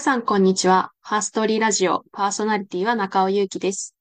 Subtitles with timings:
[0.00, 0.92] 皆さん、こんにちは。
[1.02, 3.94] ファーストリーラジオパーソナリティは中尾祐希です。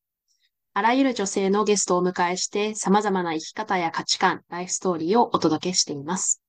[0.74, 6.42] あらゆる女性のゲストをお迎えして、様々な生き方や価値観、ライフストーリーをお届けしています。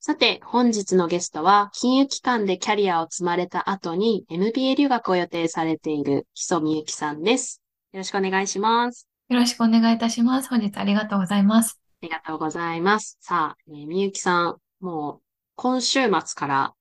[0.00, 7.62] さて、本日のゲストは、金融機関でキャリアを積まれた後に MBA 留学を予定されている木曽美幸さんです。
[7.92, 9.08] よろしくお願いします。
[9.30, 10.50] よろしくお願いいたします。
[10.50, 11.80] 本日ありがとうございます。
[12.02, 13.16] ありがとうございます。
[13.22, 15.22] さあ、えー、みゆきさん、もう
[15.56, 16.74] 今週末から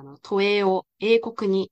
[0.00, 1.70] あの都営を英国に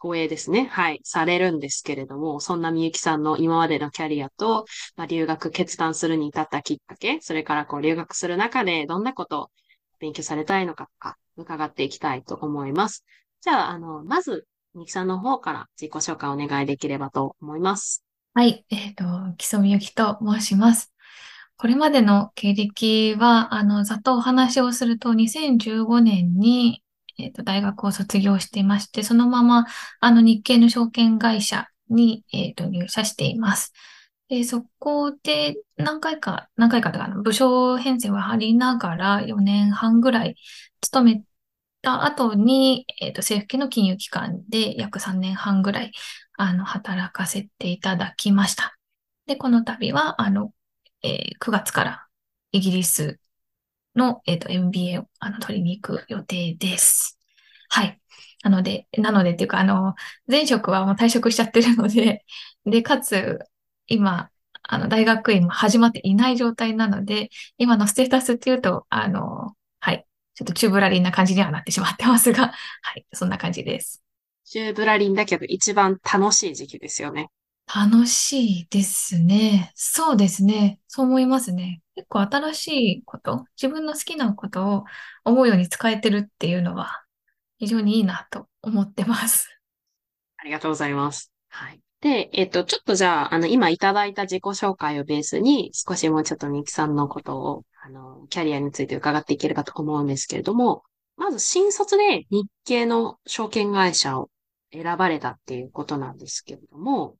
[0.00, 0.64] 投影ですね。
[0.72, 1.00] はい。
[1.04, 4.64] されるんですけれども、そんなみゆきさんの今までのキャリアと、
[4.96, 9.50] まあ、留学決断するに至ったきっかけ、それからこう留学する中でどんなことを
[9.98, 13.04] 勉強されたいのかとか、伺っていきたいと思います。
[13.42, 18.02] じゃあ、あの、まず、みゆきさんの方から自己紹介お願いできればと思います。
[18.32, 18.64] はい。
[18.70, 19.04] えっ、ー、と、
[19.36, 20.90] 木曽みゆきと申します。
[21.58, 26.82] これまでの経歴は、あの、ざっとお話をすると、2015年に、
[27.18, 29.66] えっ、ー、と、大学を卒業していまして、そのまま、
[30.00, 33.72] あの、日系の証券会社に、え、ー、と、入社しています。
[34.28, 40.36] で、そこで何回か、何回かとか、部署編成を張りながら4年半ぐらい
[40.80, 41.22] 勤め
[41.82, 45.92] た後に、えっ、ー、と、政府系の金融機関で約3年半ぐらい、
[46.36, 48.76] あの、働かせていただきました。
[49.26, 50.52] で、この度は、あの、
[51.02, 52.06] えー、9月から
[52.52, 53.20] イギリス
[53.96, 57.18] の、えーと、MBA をあの取りに行く予定です。
[57.68, 58.00] はい。
[58.42, 59.94] なので、なのでっていうか、あの、
[60.28, 62.24] 前職はもう退職しちゃってるので、
[62.64, 63.40] で、かつ、
[63.86, 64.30] 今、
[64.62, 70.06] あの、大学院も始まっていない状態なので、今のステータスっていうと、あの、はい。
[70.34, 73.06] ちょっとチューブラリンな感じにはなってしまってますが、 はい。
[73.12, 74.02] そんな感じです。
[74.44, 77.30] チューブラリンだけど一番楽しい時期ですよね。
[77.66, 79.72] 楽しいですね。
[79.74, 80.78] そうですね。
[80.86, 81.80] そう思いますね。
[81.96, 84.84] 結構新しいこと、自分の好きなことを
[85.24, 87.02] 思うように使えてるっていうのは
[87.58, 89.48] 非常にいいなと思ってます。
[90.36, 91.32] ありがとうございます。
[91.48, 91.80] はい。
[92.02, 100.82] で、えっと、ちょっとじゃあ、あの、今いただいた自己紹介をベースに、少しもうちょっとミキさんのことを、あの、キャリアについて伺っていければと思うんですけれども、
[101.16, 104.28] まず新卒で日系の証券会社を
[104.70, 107.16] 選ばれたっていうことなんですけれども、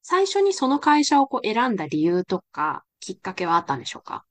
[0.00, 4.24] 最初にその会社をこう選んだ理由とか、きっかけはあったんでしょうか？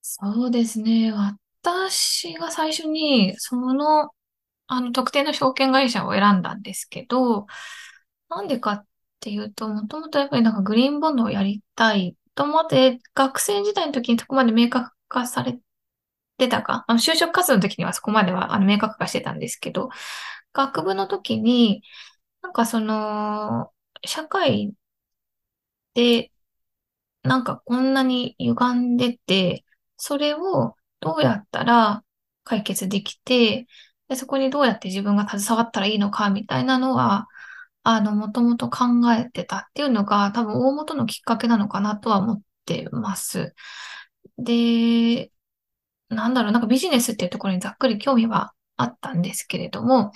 [0.00, 1.12] そうですね。
[1.12, 4.10] 私が最初に、その、
[4.66, 7.46] あの、特定の証券会社を選んだんですけど、
[8.28, 8.86] なんでかっ
[9.20, 15.58] ていうと、もともとやっぱりなんかグリーンボンドをやりたいと思って、学生時代の時にそこまで明確化され
[16.38, 19.90] てたか、あの就職活動の時にはそこまではあの明確化してたんですけど、
[20.54, 21.82] 学部の時に、
[22.42, 23.72] なんかその、
[24.06, 24.74] 社会
[25.94, 26.30] で、
[27.22, 29.64] なんかこんなに歪んでて、
[29.96, 32.04] それをどうやったら
[32.44, 33.66] 解決できて、
[34.08, 37.28] でそこにどうやって自分が携わったらいいのかみたいなのは、
[37.84, 43.54] あの、もともと考えてたっていうのが多分大元のきっかけなのかなとは思ってます。
[44.38, 45.32] で、
[46.08, 50.12] なんだろう、なんかビジネスっていうところにざっくり興味はあったんですけれども、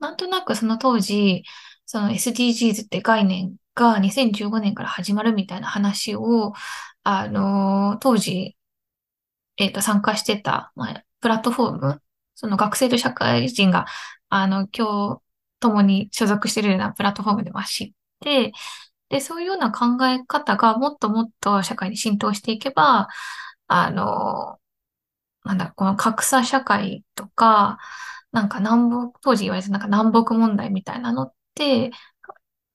[0.00, 1.44] なんとなくその当時、
[1.86, 6.52] その SDGs って概念が2015年から始まるみたいな話を、
[7.02, 8.56] あの、当時、
[9.56, 12.02] えっ、ー、と、参加してた、まあ、プラットフォーム、
[12.34, 13.86] その学生と社会人が、
[14.28, 15.22] あの、今日、
[15.60, 18.52] 共に所属してるようなプラットフォームでは知って、
[19.08, 23.08] で、そういうような考え方がもっともっと社会に浸透していけば、
[23.68, 24.58] あの、
[25.44, 27.78] なんだ、この格差社会とか、
[28.32, 31.92] なんか南北、当時言われてなんか南北問題みたいなのって、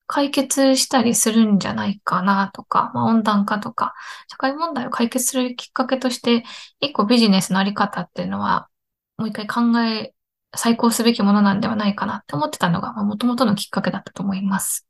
[0.07, 3.93] 解決したりするんじゃないかなとか、まあ、温暖化とか、
[4.29, 6.43] 社会問題を解決するきっかけとして、
[6.79, 8.69] 一個ビジネスのあり方っていうのは、
[9.17, 10.13] もう一回考え、
[10.55, 14.87] 再考すべきものなんではないかなって思ってたのが、まあ、元々のきっかけだったと思います。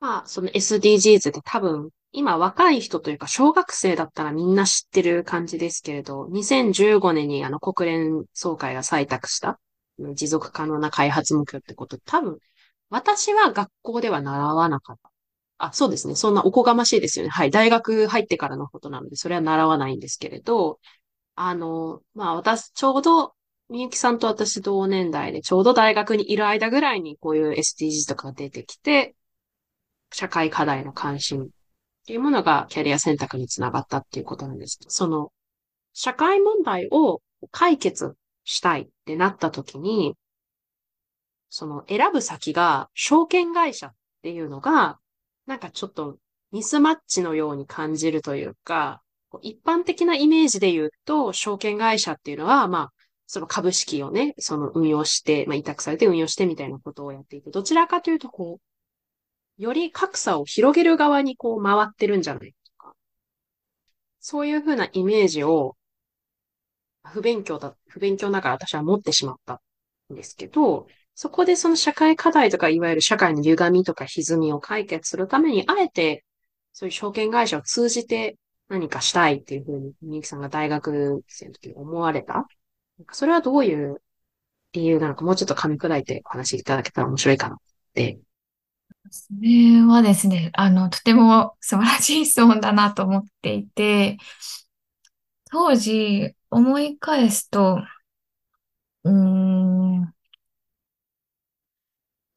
[0.00, 9.60] まあ、その SDGs って多分、今若い人というか小学生だったらみんな知ってる感じですけれど、2015年にあの国連総会が採択した
[10.14, 12.38] 持続可能な開発目標ってこと多分
[12.90, 15.10] 私は学校では習わなかった。
[15.58, 16.14] あ、そうですね。
[16.14, 17.30] そんなおこがましいですよね。
[17.30, 17.50] はい。
[17.50, 20.78] 大学入ってからのことなので、それは習わないんですけれど、
[21.34, 23.34] あの、まあ私、ちょうど、
[23.68, 29.14] みゆきさんと私同年代で、ちょうど大学にいる間ぐらいにこういう SDGs とかが出てきて、
[30.12, 31.46] 社会課題の関心っ
[32.06, 35.32] ていうものがキャリア選択につながったっていうことなんですその、
[35.92, 37.20] 社会問題を
[37.50, 40.16] 解決したいってなった時に、
[41.50, 44.98] その選ぶ先が証券会社っていうのが、
[45.46, 46.18] なんかちょっと
[46.52, 49.02] ミスマッチのように感じるというか、
[49.42, 52.92] 一般的なイメージで言うと、証券会社っていうのは、まあ、
[53.26, 58.58] その株式をね、その運用して、まあ、委託されて運用してみたいなことをやっていて、どちらかというと、こ
[59.58, 62.94] う、より格差を広げる側にこう回ってるんじゃないとか、
[64.20, 65.76] そういうふうなイメージを、
[67.04, 69.60] 不勉強だ、不勉強ながら私は持ってしまった
[70.10, 70.86] んですけど、
[71.20, 76.24] そこでその社会課題とか、いわゆる社会の歪みとか歪みを解決するために、あえて、
[76.72, 78.36] そういう証券会社を通じて
[78.68, 82.46] 何かしたいっていうふうに、みゆきさんが大学生の時に思われた？
[83.10, 84.00] それはどういう
[84.70, 87.58] 理由なのか、もうちょっと噛み砕いてお話しいただけたら面白いかなっ
[87.94, 88.20] て。
[89.10, 94.18] それはですね、あの、とても素晴らしい質問だなと思っていて、
[95.50, 97.80] 当時思い返すと、
[99.02, 100.14] うーん、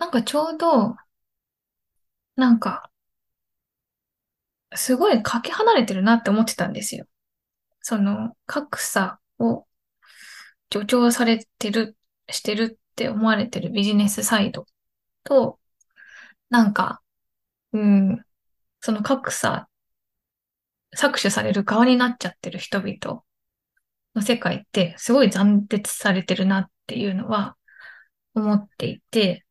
[0.01, 0.95] なんかちょうど、
[2.35, 2.89] なんか、
[4.75, 7.05] すごいかけ離れてるなって思ってたんですよ。
[7.81, 9.67] その格差を
[10.73, 11.95] 助長されてる、
[12.29, 14.65] してるって思われてるビジネスサイド
[15.23, 15.59] と、
[16.49, 17.03] なんか、
[17.73, 18.25] うん、
[18.79, 19.69] その格差、
[20.97, 23.23] 搾取される側になっちゃってる人々
[24.15, 27.55] の世界ってすごい残徹されてるなっていうのは
[28.33, 29.45] 思っていて、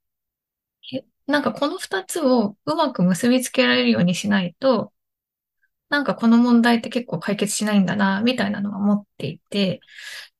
[1.30, 4.92] なんかこの二つをうまく結びつけられるようにしないと、
[5.88, 9.80] なんかこの問題って結構解決しないんだな、みたいなのは思っていて、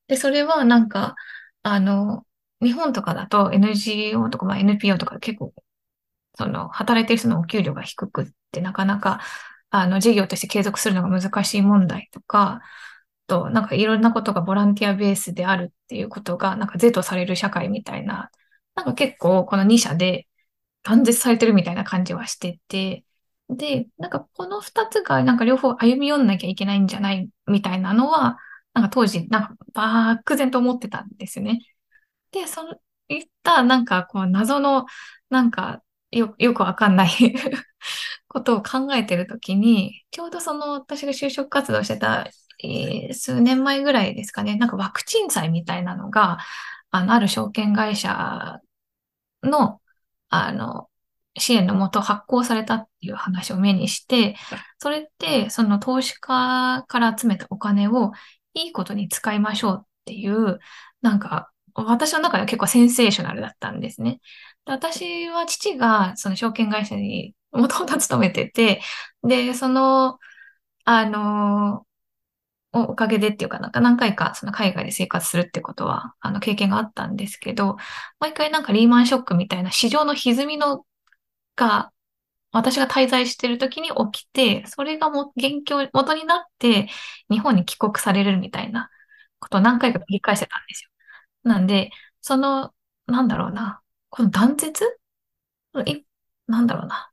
[0.09, 1.17] で、それはなんか、
[1.63, 2.27] あの、
[2.63, 5.55] 日本とかだと NGO とか、まあ、NPO とか結構、
[6.37, 9.21] その、働いてる人のお給料が低くってなかなか、
[9.71, 12.63] あの、事業として継続するのが難しい問題とか、
[13.27, 18.31] と、なんかいろんなことがボランティアベースであるっていうことが、なんか是とされる社会みたいな、
[18.75, 20.27] なんか結構この2社で
[20.83, 23.05] 断絶されてるみたいな感じはしてて、
[23.49, 28.39] で、なんかこの2つがなんか両方歩み寄んなきゃいけないんじゃないみたいなのは、
[28.75, 31.61] なんか当時、なんか漠然と思ってたんですよね。
[32.33, 32.75] で、その、
[33.09, 34.87] いったなんかこう謎の、
[35.31, 37.11] なんかよ、よくわかんない
[38.29, 42.29] ことを考えてるときに、ちょうどその私が就職活動してた、
[42.63, 46.39] えー、数年前ぐらいですかね、なんかワクチン債みたいなのが、
[46.91, 48.61] あの、ある証券会社
[49.43, 49.81] の、
[50.31, 50.89] あの、
[51.39, 54.37] 支援のもと発行されたっていう話を目にして、
[54.79, 58.13] それって、その投資家から集めたお金を
[58.55, 60.59] いいことに使いましょうっていう、
[61.03, 64.21] なんか、私の中では結構センセーショナルだったんですね。
[64.67, 68.81] で私は父がその証券会社にもともと勤めてて、
[69.23, 70.19] で、その、
[70.85, 71.87] あの、
[72.73, 77.77] おかげでっていうかなんか何回かその海外で生活するってことは、あの経験があったんですけど、
[78.21, 80.85] 毎回なんかリーマンショックみたいな市場の歪みの
[81.57, 81.93] が
[82.53, 86.89] 私が滞在してる時に起きて、それがも、元凶、元になって、
[87.31, 88.91] 日本に帰国されるみたいな
[89.39, 90.91] ことを何回か繰り返してたんですよ。
[91.45, 91.91] なんで、
[92.21, 92.75] その、
[93.07, 94.85] なんだろうな、この断絶？
[95.87, 96.05] い、
[96.49, 97.11] なんだろうな。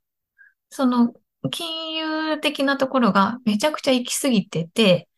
[0.70, 1.12] その、
[1.50, 5.08] 金融的なところがめちゃくちゃ行き過ぎてて、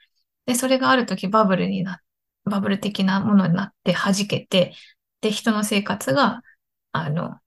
[0.51, 2.01] で、それがある時バブルにな、
[2.43, 4.75] バブル的なものになって弾けて、
[5.21, 6.43] で、人の生活が、
[6.91, 7.39] あの、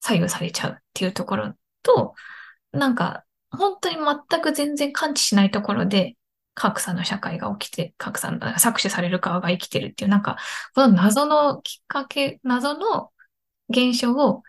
[0.00, 1.54] 左右されちゃうっていうところ
[1.84, 2.14] と、
[2.72, 6.16] なんか、本当に全く全然感知しないところで、
[6.54, 10.38] 格差の社会が起きて、格差の搾取される側が生きてるっていう、なんか、
[10.74, 13.12] この謎のきっかけ、謎の
[13.68, 14.42] 現象を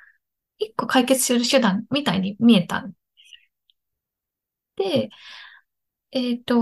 [0.58, 2.82] 一個解決する手段みたいに見えた。
[2.82, 2.94] ん
[4.76, 5.10] で、で
[6.12, 6.56] えっ、ー、と、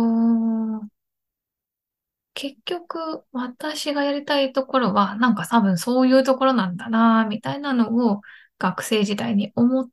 [2.37, 8.21] 結局、私がやりたいところは、なんか多分そういうところなんだな、みたいなのを
[8.59, 9.89] 学生時代に思っ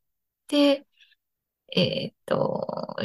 [0.47, 0.87] て、
[1.75, 2.97] えー、っと、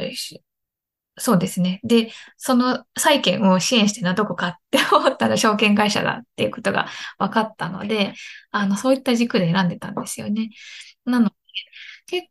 [1.18, 1.80] そうですね。
[1.84, 8.14] で、その債券を支援してるのはどこかって思ったら証券会社だっていうことが分かったので、
[8.52, 10.50] あの、そういった軸で選んでたんですよね。
[11.06, 11.36] なので、
[12.08, 12.28] 結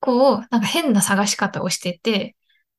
[0.00, 2.36] 構、なんか変な探し方をしてて、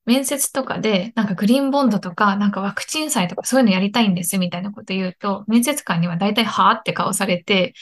[0.08, 7.74] 面接とかで、なんかグリーンボンドとか、なんかワクチン債とかそういうのやりたいんですみたいなこと言うと、面接官には大体はーって顔されて、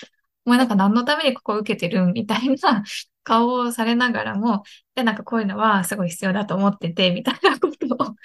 [0.46, 2.84] お前なんか何のためにここ受けてるみたいな
[3.24, 4.64] 顔をされながらも、
[4.96, 8.16] で、なんかこういうのはすごい必要だと思ってて、みたいなことを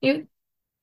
[0.00, 0.26] 言っ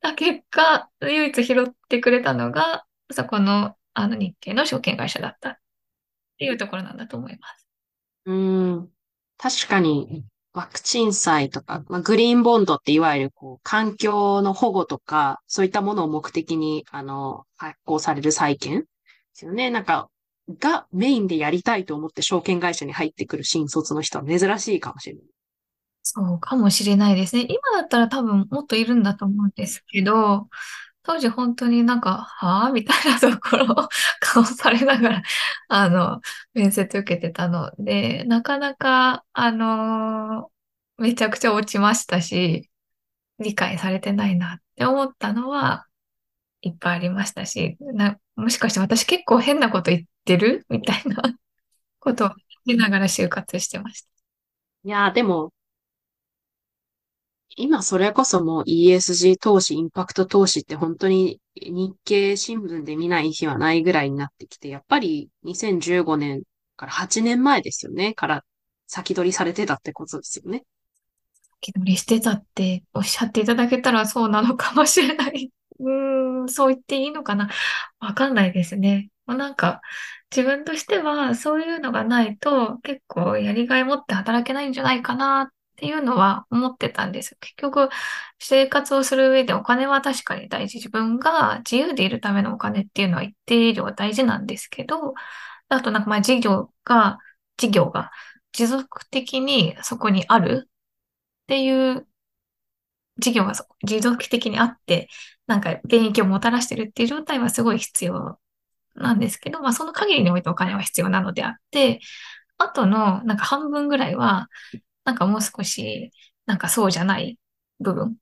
[0.02, 5.58] た結果、唯一拾ってくれたのが、そこの、あの日系の証券会社だったっ
[6.38, 7.68] ていうところなんだと思います。
[8.26, 8.92] うん。
[9.38, 10.24] 確かに、
[10.58, 18.88] ワクチン債とか、まあ、グリーンボンドっていわゆるこう環境の保護とか、そういったものを目的に、あの、発行される債券で
[19.34, 19.70] すよね。
[19.70, 20.10] なんか、
[20.58, 25.24] がメインでやりたいと思って証券会社に入ってくる新卒の人は珍しいかもしれない。
[26.02, 27.44] そうかもしれないですね。
[27.44, 30.48] 今だったら多分もっといるんだと思うんですけど、
[31.08, 35.22] 当時本当になんか、はぁみたいなところを 顔されながら、
[35.70, 36.20] あの、
[36.54, 37.72] 面接受けてたの。
[37.80, 40.52] で、なかなか、あの
[40.98, 42.70] めちゃくちゃ落ちましたし、
[43.40, 45.88] 理解されてないなって思ったのは
[46.62, 50.66] いっぱいありましたし、な、もしかして私結構変なこと言ってる？
[50.68, 51.24] みたいな
[52.00, 52.30] ことを
[52.66, 54.10] 言いながら就活してました。
[54.84, 55.54] いや、でも、
[57.60, 66.44] 今それこそもう ESG 投資、インパクト投資って本当に日経新聞で見ない日はないぐらいになってきて、やっぱり2015年
[66.76, 68.46] から8年前ですよね、から
[68.86, 70.66] 先取りされてたってことですよね。
[71.60, 75.52] 先取りしてたっておっしゃっていただけたらそうなのかもしれない。
[75.80, 77.50] うーん、そう言っていいのかな
[78.00, 79.10] わかんないですね。
[79.26, 79.82] もうなんか、
[80.30, 85.48] 自分としてはそういうのがないと結構やりがい持って働けないんじゃないかなっ
[85.78, 87.38] っていうのは思ってたんです。
[87.40, 87.90] 結局、
[88.40, 90.78] 生活をする上でお金は確かに大事。
[90.78, 95.14] 自分が自由でいるためのお金っていうのは一定量大事なんですけど、
[95.70, 97.20] あとなんかまあ事業が、
[97.58, 98.12] 事業が
[98.54, 100.70] 持続的にそこにあるっ
[101.48, 102.08] ていう
[103.20, 103.54] 事業が
[103.84, 105.10] 持続的にあって、
[105.48, 108.40] なんか現役をもたらしてるっていう状態はすごい必要
[108.96, 112.00] なんですけど、まあその限りにおいてお金は必要なのであって、
[112.58, 114.50] あとのなんか半分ぐらいは、
[115.08, 116.12] なんかもう少し、
[116.46, 117.40] なんかそうじゃない
[117.80, 118.18] 部分、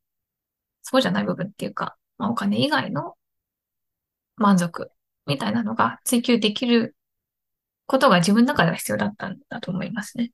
[0.83, 3.17] そうじゃない部分っていうか、まあお金以外の
[4.35, 4.91] 満足
[5.25, 6.95] みたいなのが追求できる
[7.87, 10.31] ことが自分の中では必要だったんだと思いますね。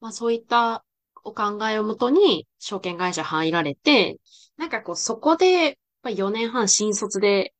[0.00, 0.84] まあそういった
[1.24, 4.18] お考えをもとに証券会社入られて、
[4.56, 7.54] なんかこうそこで4年半新卒で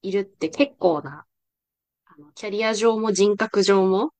[0.00, 1.26] いるって結構な、
[2.06, 4.14] あのキャリア上も人格上も、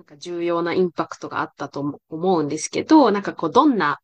[0.00, 4.00] なんか重要なインパクトがあったと思うんですけど、なんかこうどんな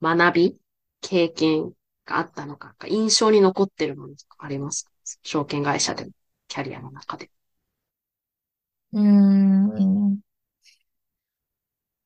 [0.00, 0.58] 学び、
[1.00, 1.72] 経験
[2.06, 4.92] があったのか、印象に残ってるものとかありますか？
[5.24, 6.12] 証券会社での
[6.46, 7.28] キャリアの中で。
[8.92, 10.20] うーん。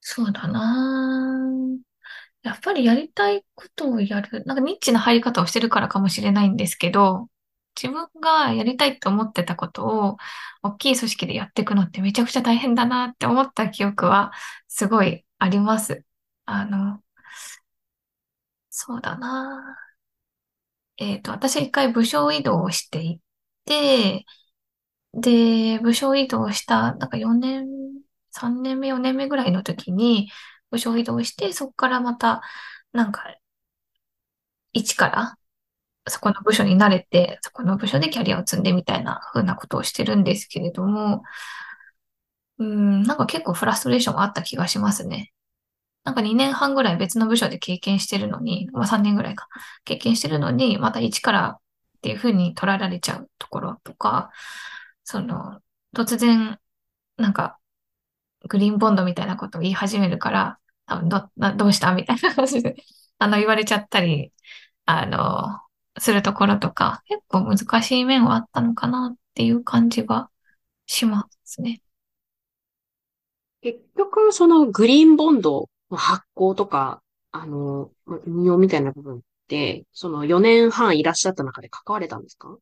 [0.00, 1.47] そうだな
[2.43, 4.45] やっぱりやりたいことをやる。
[4.47, 7.28] なんかニッチな入り方をしてるからかもしれないんですけど、
[7.80, 10.16] 自分がやりたいと思ってたことを
[10.62, 14.33] 大きい組織でやっていくのってめちゃくちゃ大変だなって思った記憶は
[14.68, 16.04] すごいあります。
[16.47, 17.02] あの、
[18.71, 19.76] そうだな
[20.99, 23.21] えっと、私一回部署移動をしてい
[23.64, 24.25] て、
[25.14, 27.66] で、部署移動した、なんか4年、
[28.33, 30.30] 3年目、4年目ぐらいの時に、
[30.71, 32.42] 部署移動して、そこからまた、
[32.92, 33.25] なんか、
[34.73, 35.38] 一から、
[36.08, 41.22] そこの部署に慣れて、そこの部署でキャリアを積んでみたいな風なことをしてるんですけれども、
[42.58, 45.32] うん、なんか結構フラストレーションがあった気がしますね。
[46.04, 49.48] なんか2年半ぐらい別の部署で経験してるのに、まあ3年ぐらいか、
[49.84, 51.60] 経験してるのに、また一からっ
[52.02, 54.30] ていう風に捉えられちゃうところとか、
[55.04, 55.60] その、
[55.94, 56.58] 突然、
[57.16, 57.58] なんか、
[58.48, 62.76] グリーンボンドみたいなことを言い始めるから、多分ど、どうしたみたいな感じで、
[63.18, 64.32] あの、言われちゃったり、
[64.86, 65.60] あの、
[65.99, 70.31] するところとか、結構難しい面はあったのかなっていう感じが
[70.87, 71.81] しますね。
[73.62, 82.57] 結局、そのグリーンボンドの発行とか、あの、運用みたいな部分って、その4年半いらっしゃった中で関われたんですか？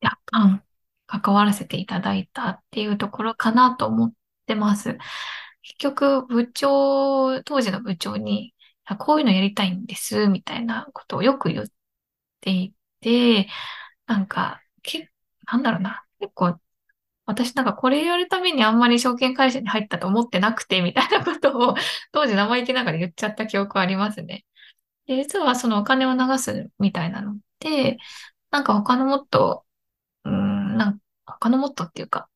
[0.00, 0.62] 若干
[1.06, 4.12] 関わらせていただいたっていうところかなと思っ
[4.46, 4.98] てます。
[5.62, 8.54] 結局、部長、当時の部長に、
[8.98, 11.66] こういうのやりたいんです、みたいなことをよく言っ
[12.44, 13.48] ていて、
[14.06, 15.10] なんか、け、
[15.46, 16.58] なんだろうな、結構、
[17.26, 21.74] 私なんかこれやるためにあんまり証券会社に入ったと思ってなくて、みたいなことを
[22.12, 24.44] 当時生意気ながら言っちゃった記憶ありますね。
[25.06, 27.98] で、実はそのお金を流すみたいなのって、
[28.50, 29.64] なんか他のもっと、
[30.24, 32.28] うん、なん他のもっとっていうか、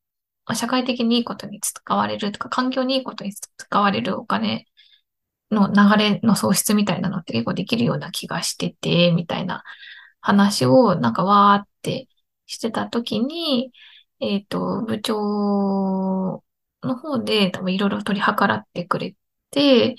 [0.55, 4.67] 社会的にいいことに使われるとか、環境にいいことに使われるお金
[5.51, 9.65] の流れの創出みたいなのって結構できるような気がしてて、みたいな
[10.21, 12.09] 話をなんかわーって
[12.47, 13.73] してた時に、
[14.21, 16.43] えっ、ー、と、部長
[16.83, 19.15] の方で多分いろいろ取り計らってくれ
[19.51, 19.97] て、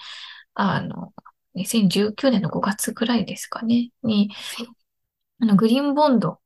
[0.53, 1.13] あの、
[1.55, 4.31] 2019年の5月くらいですかね、に、
[5.41, 6.39] あの、グリーンボンド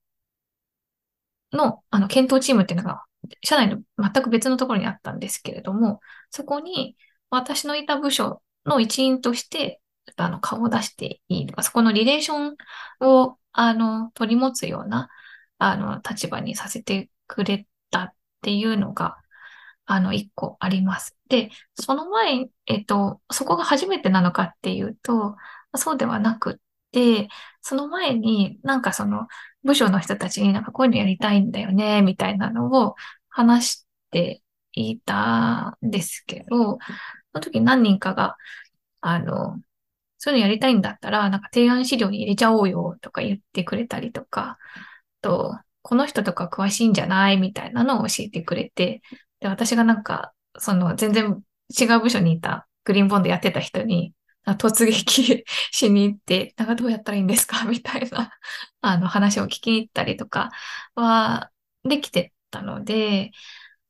[1.51, 3.03] の、あの、検討チームっていうのが、
[3.43, 6.97] 社内の全く別のところにあったんですけれども、そこに
[7.29, 9.81] 私のいた部署の一員として、
[10.17, 12.55] あの、顔を出していいとか、そこのリレーション
[12.99, 15.09] を、あの、取り持つような、
[15.57, 19.17] あの、立場にさせてくれたっていうのが、
[19.85, 21.15] あの、一個あります。
[21.29, 25.35] で、その前、えっと、そこが初めてなのかっていうと、
[25.75, 26.55] そうではなくっ
[26.91, 27.27] て、
[27.61, 29.27] その前になんかその
[29.63, 32.95] 部署の人たちになんかこういうのやりたいんだよね、みたいなのを
[33.29, 34.41] 話して
[34.73, 36.77] いたんですけど、そ
[37.35, 38.37] の時何人かが、
[39.01, 39.59] あの、
[40.23, 44.57] そういうのやりたいんだったら、なんか提案資料に入れちゃおうよとか言ってくれたりとか、
[45.21, 49.01] と、この人とか詳しいんじゃないみたいなのを教えてくれて、
[49.41, 51.43] で、私がなんか、その全然
[51.77, 54.13] 違う部署にいたグリーンボンドやってた人に、
[54.45, 57.63] 突撃しに行って、なんかどうやったらいいんですか？
[57.65, 58.31] みたいな、
[58.81, 60.51] あの話を聞きに行ったりとか
[60.95, 61.51] は
[61.83, 63.31] できてたので、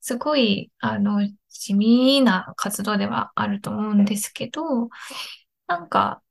[0.02, 4.90] すごい、あの、地味な活動ではあると思うんですけど、
[5.68, 6.23] なんか、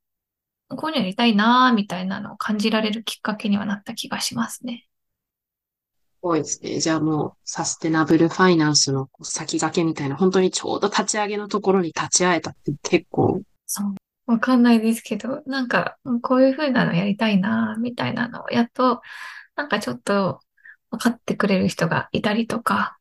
[0.76, 4.86] こういうのやりたいなみたいなのを感じられるきっかけにはなった気がしますね。
[6.22, 6.78] 多いですね。
[6.78, 13.42] じゃあもう、サステナブルファイナンスの先駆けみたいな、本当にちょうど立ち上げのところに立ち会えたって結構。
[13.66, 13.94] そう。
[14.26, 19.02] わかんないですけど、なんか、こういう風なのやりたいな、みたいなのを、やっと、
[19.56, 20.40] なんかちょっと
[20.90, 22.98] 分かってくれる人がいたりとか、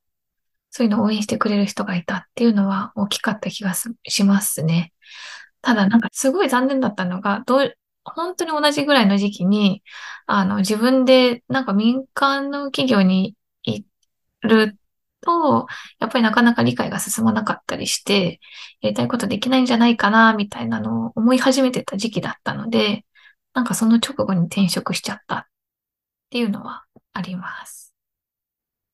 [0.72, 4.94] そういうのを応援してくれる人がいたっていうのは大きかった気がしますね。
[5.62, 9.84] ただなんかすごい残念だったのが、どう、本当に同じぐらいの時期に、
[10.26, 13.86] あの、自分でなんか民間の企業に行
[14.42, 14.78] る
[15.22, 15.68] と、
[16.00, 18.40] やっぱりなかなか理解が進まなかったりして、
[18.82, 23.06] やりたいことできないんじゃないかな、みたいなのを思い始めてた時期だったので、
[23.54, 25.46] なんかその直後に転職しちゃったっ
[26.30, 27.94] ていうのはあります。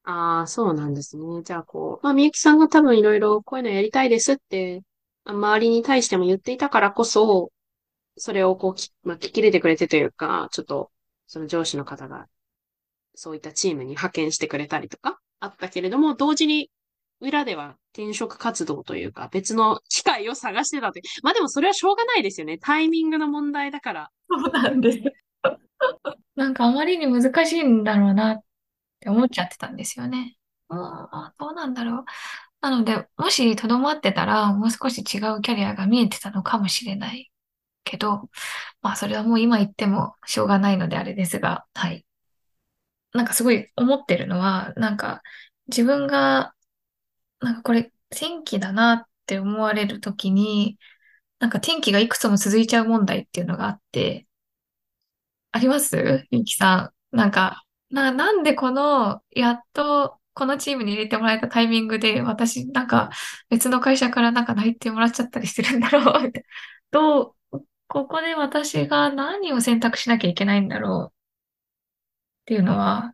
[0.03, 1.43] ああ、そうなんですね。
[1.43, 4.81] じゃあ、こう、まあ、みゆきさんが多分いろいろこういうのやりたいですって、
[5.33, 7.51] 周りに対しても言っていたからこそ、
[8.17, 10.91] それをこう、まあ、聞き入れてくれてというか、ちょっと、
[11.27, 12.27] その上司の方が、
[13.15, 16.71] そういったチームに派遣してくれたりとか、あったけれども、同時に
[17.19, 21.03] 裏では転職活動というか、別の機会を探してたという。
[21.23, 22.57] まあでもそれはしょうがないですよね。
[22.57, 24.11] タイミングの問題だから。
[24.29, 24.99] そうなんです。
[26.35, 28.39] なんかあまりに難しいんだろうなっ
[28.99, 30.37] て思っちゃってたんですよね。
[30.69, 32.05] ああ、どうなんだろう。
[32.61, 37.31] なので、もしとどまってたら、もう少し違うキャリアが見えてたのかもしれない
[37.83, 38.29] けど、
[38.81, 42.05] まあそれはもう今言ってもしょうがないのであれですが、はい。
[43.13, 45.21] なんかすごい思ってるのは、なんか
[45.67, 46.53] 自分が、
[47.39, 50.77] なんかこれ天気だなって思われるときに、
[51.39, 54.27] なんか天気がいくつも続いちゃう問題っていうのがあって、
[55.51, 56.25] あります？
[56.31, 57.15] ゆきさん。
[57.15, 63.09] なんか、な、なんでこの、やっとこのチームに入れてもらえたタイミングで、私なんか
[63.49, 66.31] 別の会社からなんか内定もらっちゃったりしてるんだろう。
[66.91, 71.13] どう、ここで私が何を選択しなきゃいけないんだろうっ
[72.45, 73.13] ていうのは、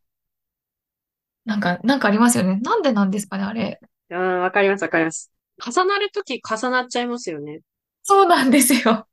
[1.45, 2.59] なんか、なんかありますよね。
[2.61, 3.79] なんでなんですかね、あれ。
[4.09, 5.31] うん、わかります、わかります。
[5.65, 7.61] 重なるとき重なっちゃいますよね。
[8.03, 9.07] そうなんですよ。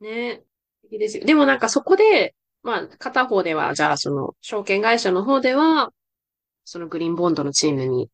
[0.00, 0.42] ね。
[0.90, 1.24] いいですよ。
[1.24, 5.90] でもなんかそこで、まあ、片方では、じゃあその、証券会社の方では、
[6.66, 8.10] そのグリーンボンドのチームに。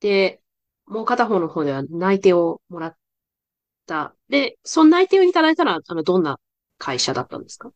[0.00, 0.40] で、
[0.86, 2.96] もう片方の方では内定をもらっ
[3.86, 4.14] た。
[4.28, 6.38] で、その内定をいただいたら、あの、どんな
[6.78, 7.70] 会社だったんですか？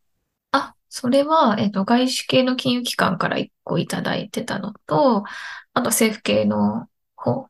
[0.53, 5.25] あ、それは、えっと、外資系の金融機関から1個いただいてたのと、
[5.72, 7.48] あと政府系の方。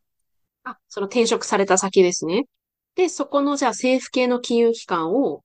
[0.65, 2.47] あ、その転職された先ですね。
[2.95, 5.43] で、そこのじゃあ政府系の金融機関を、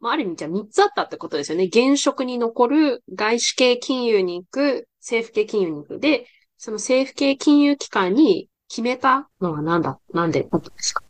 [0.00, 1.64] まあ、ある意味じゃ3つあったってことですよね。
[1.64, 6.00] 現職に残る外資系金融に行く、政府系金融に行く。
[6.00, 6.26] で、
[6.58, 11.04] その政府系金融機関に決めたのは何だ、なんでだったんですか？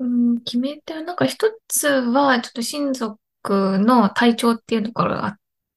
[0.00, 5.36] うん、決めて、なんか一つは、ちょっと親族の体調っていうところがあっ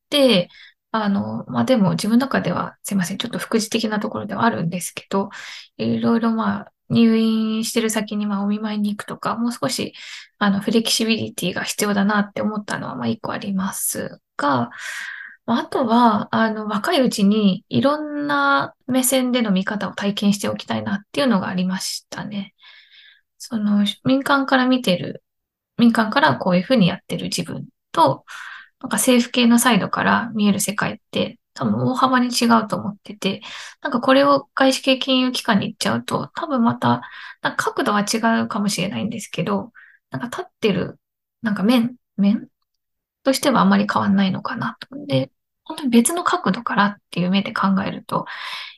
[0.10, 0.50] て、
[0.92, 5.30] あの、まあ、でも自分の中では、すいません、ちょっと副次的なところではあるんですけど、
[5.78, 9.94] いろいろまあ、入院してる先にまあお見舞いに行くとか、もう少し、
[10.38, 14.70] あの、フレキシビリティが必要だなって思ったのは、ま、一個ありますが、
[15.46, 22.54] あとは、あの、若いうちにいろんな目線での見方を体験しておきたいなっていうのがありましたね。
[23.38, 25.24] その、民間から見てる、
[25.78, 28.26] 民間からこういうふうにやってる自分と、
[28.82, 33.42] なんか政府系のサイドから見える世界って多分大幅に違うと思ってて、
[33.82, 37.02] なんかこれを外資系金融機関に行っちゃうと、多分また、
[37.42, 39.72] なんか角度は違うかもしれないんですけど、
[40.10, 41.00] なんか立ってる、
[41.42, 42.48] なんか面、面
[43.24, 45.06] としてはあまり変わんないのかなと。
[45.08, 45.32] で、
[45.64, 48.26] 本当に別の角度からっていう目で考えると、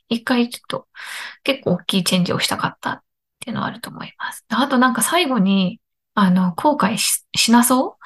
[0.08, 0.88] 一回ちょっと
[1.44, 3.02] 結構大きいチェンジをしたかったっ
[3.40, 4.46] ていうのはあると思います。
[4.50, 5.80] あとなんか最後に、
[6.14, 7.98] あの、後悔しなそ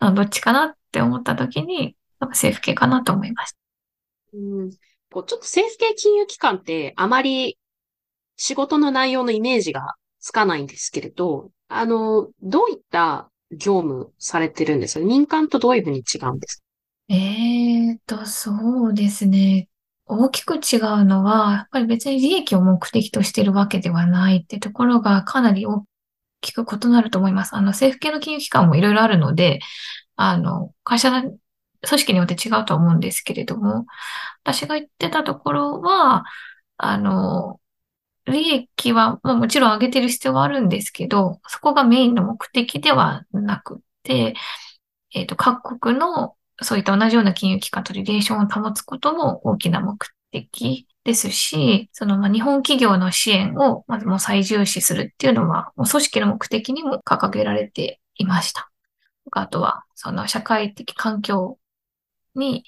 [0.00, 0.14] う？
[0.14, 3.58] どっちかなって思った時に、なんか政府系かなと思いました。
[4.34, 4.70] うん、
[5.10, 7.58] こうちょっと政府系金融機関ってあまり
[8.36, 16.62] 仕事の内容のイメージがつかないんですけれど、あの、どういった業務されてるんですか民間とどういうふうに違うんですか？
[17.08, 19.68] えーと、そうですね。
[20.06, 25.84] 大きく違うのは、やっぱり別に利益を目的としてるわけではないってところがかなり大
[26.40, 27.54] きく異なると思います。
[27.54, 29.60] あの、政府系の金融機関もいろいろあるので、
[30.16, 31.38] あの、会社の、組
[32.00, 33.86] 織によって違うと思うんですけれども、
[34.42, 36.24] 私が言ってたところは、
[36.78, 37.60] あの、
[38.26, 44.34] 利益は、ま、もちろん上げてる必要はあるんですけど、そこがメインの目的ではなくて、
[45.14, 49.96] えっと、各国のそういった同じような金融機関とリレーションを保つことも大きな目
[50.32, 58.70] 的ですし、そのまあ日本企業の支援をまずもう最重視するっていうのは、もう組織の目的にも掲げられていました。
[59.32, 61.58] あとは、その社会的環境
[62.34, 62.64] に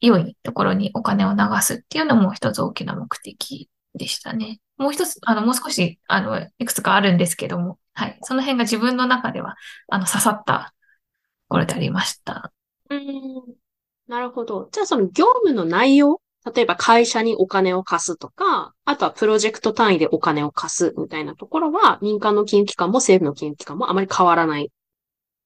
[0.00, 4.60] 良いところにお金を流すっていうのも一つ大きな目的でしたね。
[4.78, 8.18] もう一つ、あの、もう少し、あの、いくつかあるんですけども、はい。
[8.22, 9.56] その辺が自分の中では、
[9.88, 10.74] あの、刺さった
[11.48, 12.52] ところでありました。
[12.90, 13.54] うん。
[14.06, 14.68] なるほど。
[14.72, 16.20] じゃあその業務の内容
[16.54, 24.70] 例えば会社にお金を貸すとか、あとはプロジェクト単位でお金を貸すみたいなところは、民間の金融機関も政府の金融機関もあまり変わらない。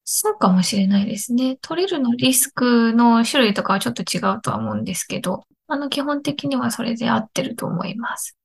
[0.04, 1.56] そうかもしれないですね。
[1.62, 8.36] 取れるのリスクの種類とかはちょっと違うとは思うんですけど、あの、基本的にはそれで合ってると思います。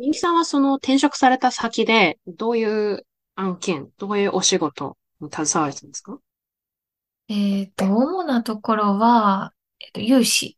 [0.00, 6.18] みきさんはその転職された先で、どういう案件、どういうお仕事に携われてるんですか？
[7.28, 10.56] えっと、主なところは、えっと、融資、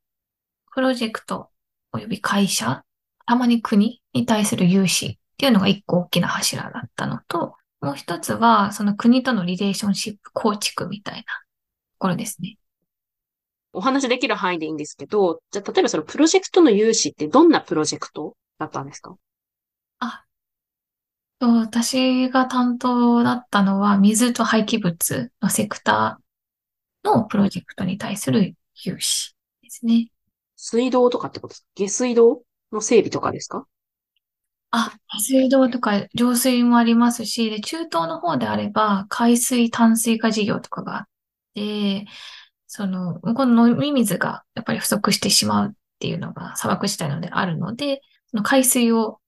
[0.73, 1.49] プロジェクト
[1.93, 2.85] 及び会社、
[3.27, 11.27] たまに国に対する融資っていうのが一個大きな柱だったのと、もう一つは、その国とのリレーションシップ構築みたいなと
[11.99, 12.59] ころですね。
[13.73, 19.17] お話できる範囲でいいんですけど、じゃあ例えばそのプロジェクトの融資ってどんなプロジェクトだったんですか？
[20.05, 20.25] あ、
[21.41, 26.21] 私が担当だったのは水と廃棄物のセクタ
[27.05, 30.09] のプロジェクトに対する融資ですね。
[30.57, 31.69] 水道とかってことですか？
[31.75, 33.67] 下水道の整備とかですか？
[34.71, 41.05] あ、水道とか浄水もありますし、で、中東の方であれば、海水淡水化事業とかがあっ
[41.55, 42.07] て、
[42.67, 49.21] その、向こうの飲み水がやっぱり不足してしまうっていうのが砂漠地帯のであるので、その海水を、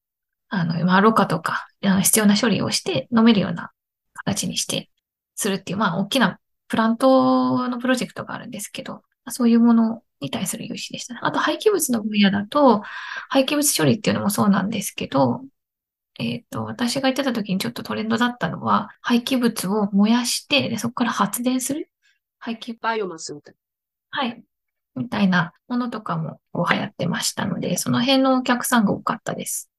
[0.61, 1.67] あの、まあ、ろ過とか、
[2.03, 3.73] 必要な処理をして飲めるような
[4.15, 4.91] 形にして、
[5.35, 6.39] するっていう、まあ、大きな
[6.69, 11.21] プラントのプロジェクトがあるんですけど、そういうものに対する融資でしたね。
[11.23, 12.83] あと廃棄物の分野だと、
[13.29, 15.43] 廃棄物処理っていうのもそうなんですけど、
[16.19, 21.91] えっ、ー、と、私が言ってた時にちょっとトレンドだったのは、廃棄物を燃やして、でそこから発電する
[22.39, 23.55] 廃棄バイオマスみたい
[24.13, 24.21] な。
[24.21, 24.45] はい。
[24.95, 29.71] みたいなものとかもこう流行ってましたので、その辺のお客さんが多かったです。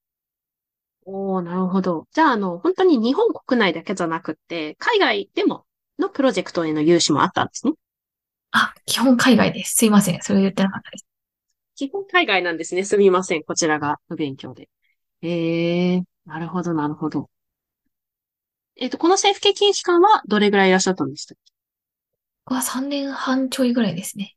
[1.06, 2.08] おー、なるほど。
[2.14, 5.66] じゃあ、あの、本当に日本国内だけじゃなくて、海外でも
[6.00, 7.74] のプロジェクトへの融資もあったんですね。
[8.52, 9.76] あ、基本海外です。
[9.76, 10.22] すいません。
[10.22, 11.06] それを言ってなかったです。
[11.76, 12.84] 基本海外なんですね。
[12.84, 13.44] すみません。
[13.44, 14.70] こちらが不勉強で。
[15.22, 17.30] ええー、なるほど、なるほど。
[18.78, 21.38] えっ、ー、と、この政府系金機関はどれぐらいいらっしゃったんでしたっ
[22.48, 22.54] け？
[22.56, 24.36] は3年半ちょいぐらいですね。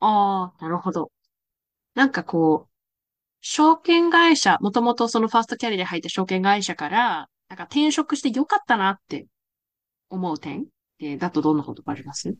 [0.00, 1.10] ああ、なるほど。
[1.94, 2.67] なんかこう、
[3.40, 9.26] 証券会社、もともとそのファーストキャリアで入った証券会社から、なんか転職してよかったなって
[10.10, 10.66] 思う点
[11.00, 12.36] えだとどんなことがあります？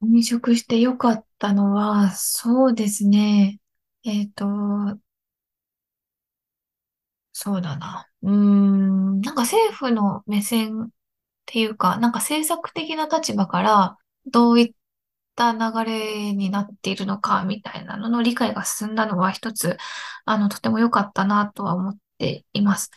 [0.00, 3.58] 転職してよかったのは、そうですね。
[4.04, 4.44] えっと、
[7.32, 8.06] そうだな。
[8.22, 10.88] うーん、なんか政府の目線っ
[11.46, 14.74] ていうか、なんか政策的な立場からどういっ
[15.34, 19.76] た流れになっているのかみたいなのの理解が進んだのは一つ、
[20.24, 22.90] あの、とても良かったなとは思っています。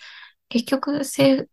[0.49, 1.49] 結局、政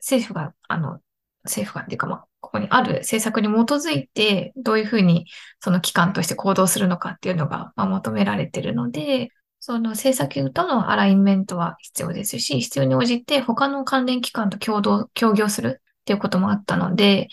[0.00, 1.00] 政府が、あの、
[1.44, 5.26] 政府がっていうか、まあ、ここにある政策に基づいて、どういうふうに
[5.60, 9.30] その機関として行動するのかっていうのが、まあ、求められているので、
[9.60, 17.28] その政策とのアラインメントは必要ですし、必要に応じて他の関連機関と共同、協業するっていうこともあったので、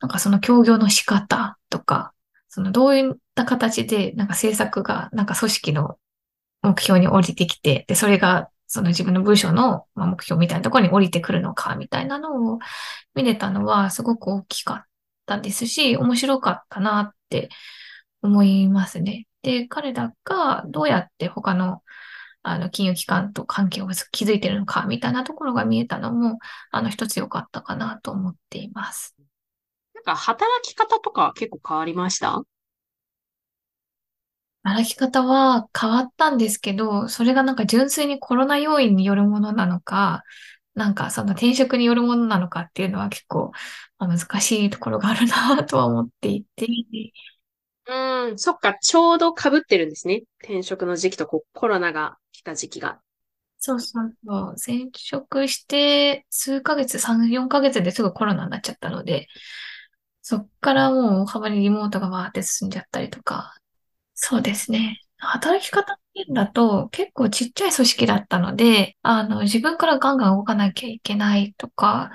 [0.00, 2.12] なんかその協業の仕方とか、
[2.58, 5.96] そのどういった形で、なんか政策が、なんか組織の
[6.62, 12.58] 目標に降りてきて、で、それがその自分の部署の目標みたいなところに降りてくるのか、みたいなのを
[13.14, 14.84] 見れたのはすごく大きかっ
[15.24, 17.48] たですし、面白かったなって
[18.22, 19.28] 思いますね。
[19.42, 21.84] で、彼らがどうやって他の
[22.42, 26.40] あの金融機関と関係を築いてるのか、みたいなところが見えたのも、
[26.72, 29.17] あの一つ良かったかなと思っています。
[30.04, 32.42] なんか働き方とか結構変わりました？
[34.62, 40.24] 働き方は変わったんですけど、それがなんか純粋にコロナ要因によるものなのか、
[40.74, 43.50] なんかその転職によるものなのかっていうのは結構
[43.98, 46.66] 難しいところがあるなとは思っていて、
[47.86, 50.24] うん、そっか、ちょうど被ってるんですね。
[50.42, 53.00] 転職の時期とこうコロナが来た時期が。
[53.58, 54.54] そうそうそう。
[54.56, 59.26] 転職して数ヶ月、3、4ヶ月ですぐコロナになっちゃったので、
[60.28, 63.54] そっからもう大幅にリモートが回って進んじゃったりとか、
[64.12, 65.00] そうですね。
[65.16, 72.10] 働き方っていうんだと結構ちっちゃい組織だったので、あの、自分からガンガン動かなきゃいけないとか、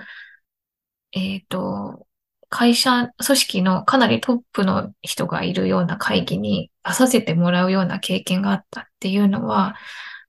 [1.11, 2.07] えっと、
[2.49, 9.75] 会社、組織のかなりトップの人がいるような会議に出させてもらうような経験があったっていうのは、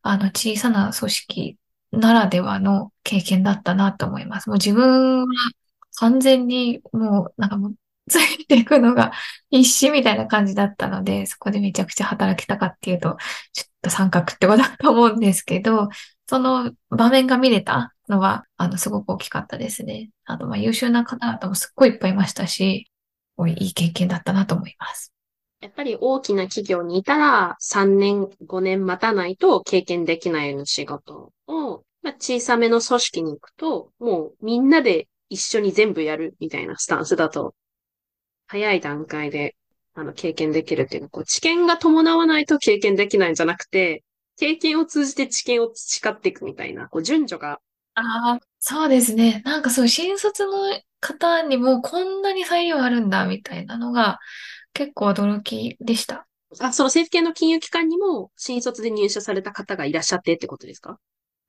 [0.01, 1.59] あの、小さな組織
[1.93, 4.49] ならではの経験だったなと思います。
[4.49, 5.27] もう自分は
[5.97, 7.75] 完全にもう、なんかもう、
[8.09, 9.13] ついていくのが
[9.51, 13.17] 必死みたいな感じだったので、そこでめちゃくちゃ働きたかっていうと、
[13.53, 15.89] ちょっと三角ってことだと思うんですけど、
[16.29, 20.11] その場面が見れたのは、あの、すごく大きかったですね。
[20.25, 22.91] あと、まあ、優秀な方々もすっごいいっぱいいましたし、
[23.47, 25.13] いいい経験だったなと思います。
[25.61, 37.55] やっぱり大きな企業にいたら3年、5年待たないと経験できないような仕事を、まあ、小さめの組織に行くと、もうみんなで一緒に全部やるみたいなスタンスだと、
[38.47, 39.57] 早い段階で
[39.95, 44.05] あの経験できるっていうのは、こう知見が伴わないと経験できないんじゃなくて、
[44.37, 47.61] 経験を通じて知見を培っていくみたいな、こう順序が。
[47.95, 49.43] ああ、そうですね。
[49.45, 50.53] なんかそう、新卒の
[51.01, 54.19] 方にもこんなに採用あるんだみたいなのが、
[54.73, 56.27] 結構驚きでした。
[56.59, 60.99] あ、その政府系の金融機関にも新卒で入社された方がいらっしゃってってことですか？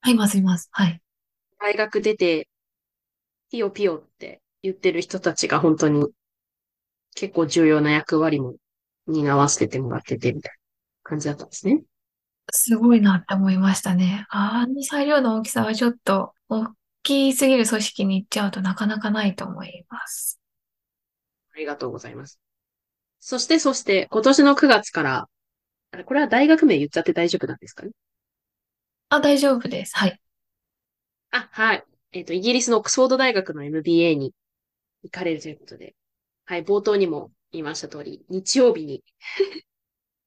[0.02, 0.70] はい、います、います。
[0.72, 1.02] はい。
[1.60, 2.48] 大学出て、
[3.56, 6.08] ピヨピヨって言ってる人たちが本当に
[7.16, 8.56] 結構重要な役割も
[9.08, 10.58] 担わせてもらっててみたいな
[11.04, 11.82] 感じだったんですね。
[12.52, 14.26] すごいなって思いましたね。
[14.30, 16.68] あの裁量の大きさはちょっと大
[17.02, 20.38] きすぎる組織に行っちゃうとなかなかないと思います。
[21.54, 22.38] ありがとうございます。
[23.22, 25.30] そして、そして、今年の9月から、
[25.92, 27.92] あれ、これは大学名言っちゃって大丈夫なんですかね？
[29.08, 29.96] あ、大丈夫です。
[29.96, 30.20] はい。
[31.32, 31.86] あ、はい。
[32.16, 34.34] えっ、ー、と、イギリスのオックスフォード大学の MBA に
[35.04, 35.96] 行かれるということで、
[36.46, 39.04] はい、冒頭にも言いました通り、日曜日に。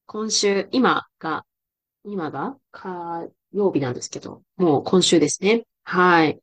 [0.05, 1.47] 今週、今が、
[2.05, 2.59] 今が？
[2.73, 5.65] 火曜日なんですけど、もう今週ですね。
[5.83, 6.39] はい。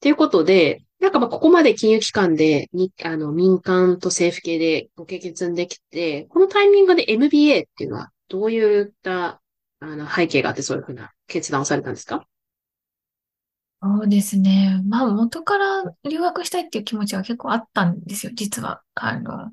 [0.00, 9.40] ということで、なんかまあ、ここまで金融機関で、に、あの、民間と政府系でご経験積んできて、このタイミングで MBA っていうのは、どういった、
[9.78, 12.26] あの、背景があってそういうふうな決断をされたんですか？
[13.82, 14.80] そうですね。
[14.86, 18.82] まあ、元から留学したいっていう気持ちは結構あったんですよ、実は。
[18.94, 19.50] あの、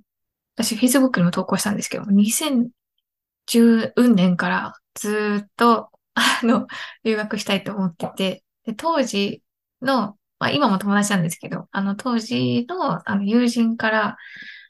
[0.55, 6.67] 私、Facebook にも投稿したんですけど、2010年からずっと、あの、
[7.03, 9.43] 留学したいと思ってて、で、当時
[9.81, 14.17] のまあ今も友達なんですけど、あの当時のあの友人から、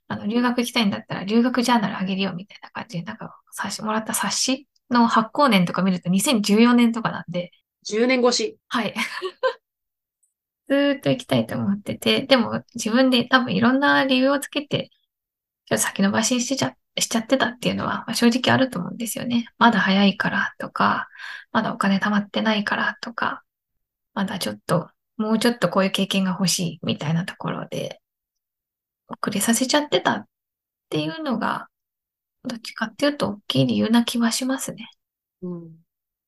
[0.07, 7.51] あの留学行きたいんだったら留学ジャーナルあげるよみたいな感じで、なんか冊子もらった冊子の発行年とか見ると2014年とかなんで。
[7.83, 8.57] 10年越し。
[8.67, 8.93] はい。
[10.67, 14.89] ずーっと行きたいと思ってて、でも自分で多分いろんな理由をつけて、
[15.65, 19.47] ちょっと先延ばしにしてちゃ、しちゃってたっていうのは、まあ、正直あると思うんですよね。
[19.57, 21.07] まだ早いからとか、
[21.51, 23.43] まだお金貯まってないからとか、
[24.13, 24.89] まだちょっと
[25.19, 28.01] もうちょっとこういう経験が欲しいみたいなところで、
[29.07, 30.25] 遅れさせちゃってたっ
[30.89, 31.67] ていうのが、
[32.45, 34.89] どっちかっていうと大きい理由な気はしますね。
[35.41, 35.75] うん。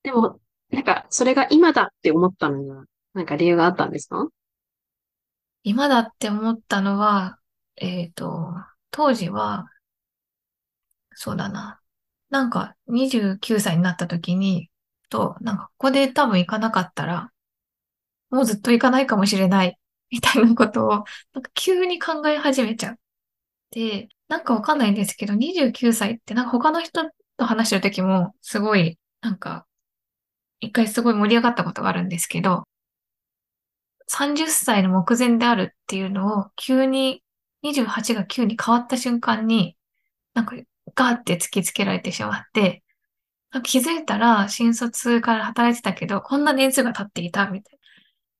[0.03, 4.27] でも、なんか、それが今だって思ったのは、なんか理由があったんですか？
[5.63, 7.39] 今だって思ったのは、
[7.75, 8.53] えっ、ー、と、
[8.89, 9.67] 当時は、
[11.13, 11.81] そうだな。
[12.29, 14.69] なんか、29歳になった時に、
[15.09, 17.31] と、なんか、ここで多分行かなかったら、
[18.29, 19.77] もうずっと行かないかもしれない、
[20.09, 20.89] みたいなことを、
[21.33, 22.95] なんか急に考え始めちゃっ
[23.71, 27.03] て、なんかわかんないんですけど、29歳ってなんか他の人
[27.37, 29.67] と話してる時も、すごい、なんか、
[30.61, 32.63] 一回すごい盛り上がったことがあるんですけど、
[34.07, 37.23] 30歳の目前であるっていうのを、急に、
[37.63, 39.77] 28が急に変わった瞬間に、
[40.33, 40.55] なんか、
[40.95, 42.83] ガーって突きつけられてしまって、
[43.63, 47.79] 気づいたら、新卒から働いてたけど、こんな年数が経っていた、みたい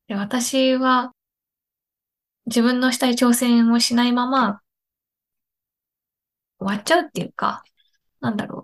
[0.09, 1.13] なで私は
[2.45, 4.61] 自分のしたい挑戦をしないまま
[6.59, 7.63] 終わっちゃうっていうか、
[8.19, 8.60] なんだろう。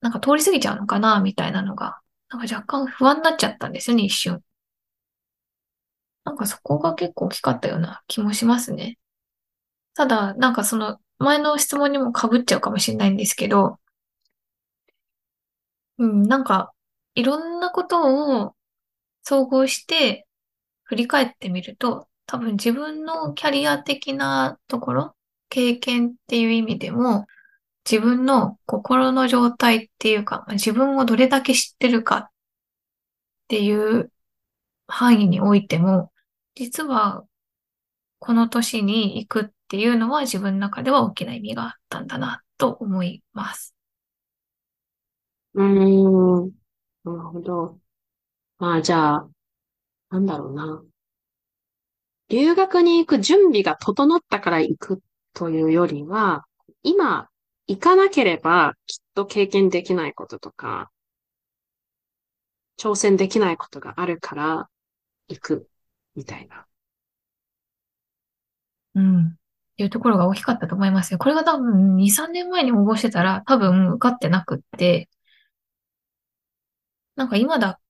[0.00, 4.42] なんか通り過ぎちゃうのかなみたいなのが、なんか若干不安になっちゃったんですよね、一瞬。
[6.24, 8.98] なんかそこが結構大きかったような気もしますね。
[9.94, 13.78] ただ、なんかその前の質問にも被っちゃうかもしれないんですけど、
[15.98, 16.72] うん、なんか
[17.14, 18.54] いろんなことを
[19.22, 20.26] 総合して
[20.84, 25.16] 振り返ってみると、多分自分のキャリア的なところ
[25.48, 27.26] 経験っていう意味でも、
[27.90, 32.30] 自分の心の状態っていうか、自分をどれだけ知ってるかっ
[33.48, 34.10] ていう
[34.88, 36.12] 範囲においても、
[36.56, 37.24] 実は
[38.18, 43.74] この年に行くっていうのは自分の中では大きな意味があったんだなと思います。
[45.54, 46.52] うーん。
[47.04, 47.78] なるほど。
[48.58, 49.30] まあじゃあ、
[50.10, 50.84] なんだろうな。
[52.28, 55.02] 留学に行く準備が整ったから行く
[55.34, 56.44] というよりは、
[56.82, 57.28] 今
[57.68, 60.90] 行かなければきっと経験できないこととか、
[62.78, 64.68] 挑戦できないことがあるから
[65.28, 65.70] 行く
[66.14, 66.66] みたいな。
[68.94, 69.26] うん。
[69.28, 69.30] っ
[69.76, 71.18] ていうところが大きかったと思いますよ。
[71.18, 75.08] これが多分2、3年前に応募してたら多分受かってなくって、
[77.16, 77.80] なんか今だ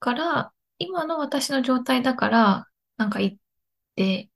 [0.00, 3.38] から、今の私の状態だから、なんか行っ
[3.96, 4.30] て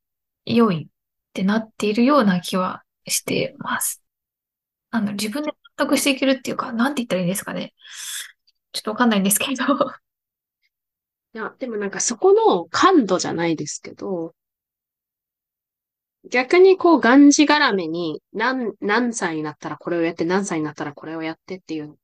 [0.47, 0.95] 良いっ
[1.35, 4.03] てなっているような気はしてます。
[4.90, 7.74] あの、自分で納得していけるっていうか、なんて言ったらいいんですかね。
[8.72, 9.64] ちょっとわかんないんですけど。
[11.35, 14.35] いや、でもなんかそこの感度じゃないですけど、
[16.31, 21.96] 逆にこう、がんじがらめに、何、何歳になったらこれをやって、何歳になったらこれをやってっていう、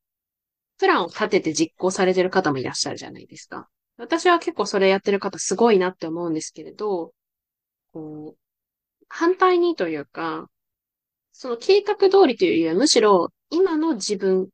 [0.78, 3.68] プランを立てて実行されてる方もいらっしゃるじゃないですか。
[3.96, 7.12] 私は結構それやってる方すごいなって思うんですけれど、
[7.92, 8.38] こう、
[9.08, 10.50] 反対にというか、
[11.36, 14.48] その計画通りというよりは、むしろ今の自分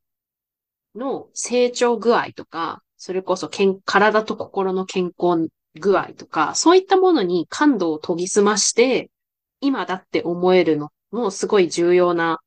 [0.95, 5.47] の成長具合とか、それこそ健体と心の健康
[5.79, 9.11] 具合とか、そういったものに感度を研ぎ澄まして、
[9.59, 12.39] 今だって思えるのもすごい重要な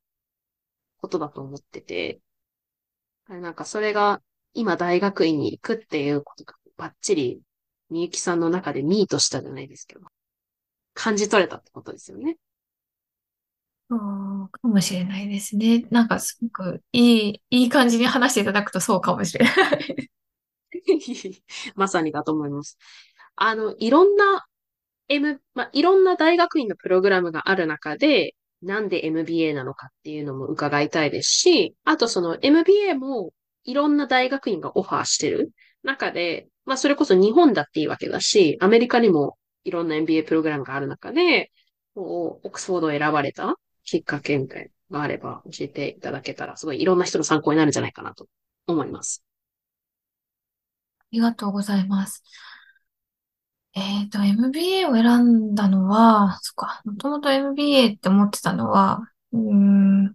[1.01, 2.19] ことだと思ってて、
[3.29, 4.21] なんかそれが
[4.53, 7.41] 今大学院に行くっていうことがバッチリ
[7.89, 10.01] みゆきさんの中でミートしたじゃないですけど、
[10.93, 12.37] 感じ取れたってことですよね。
[13.91, 15.87] そうかもしれないですね。
[15.91, 20.11] なんかすごくいい、いい感じに話していただくとそうかもしれない。
[21.77, 22.79] まさにだと思います。
[23.37, 24.47] あの、いろんな
[25.09, 33.33] M、まあ、いろんな大学院のプログラムがある中で、なんで MBA なのかっていうのも伺いたいですし、あとその MBA も
[33.65, 41.53] いろんな大学院がオファーしてる中で、まあそれこそ日本だっていいわけだし、アメリカにもいろんな MBA プログラムがある中で、
[41.95, 48.27] こう、オックスフォードを選ばれたきっかけみたいなのがあれば教えていただけたら、すごいいろんな人の参考になるんじゃないかなと
[48.67, 49.23] 思います。
[51.01, 52.23] ありがとうございます。
[53.75, 59.01] えっと、MBA を選んだのは、そっか、もともと MBA って思ってたのは、
[59.33, 60.15] うん、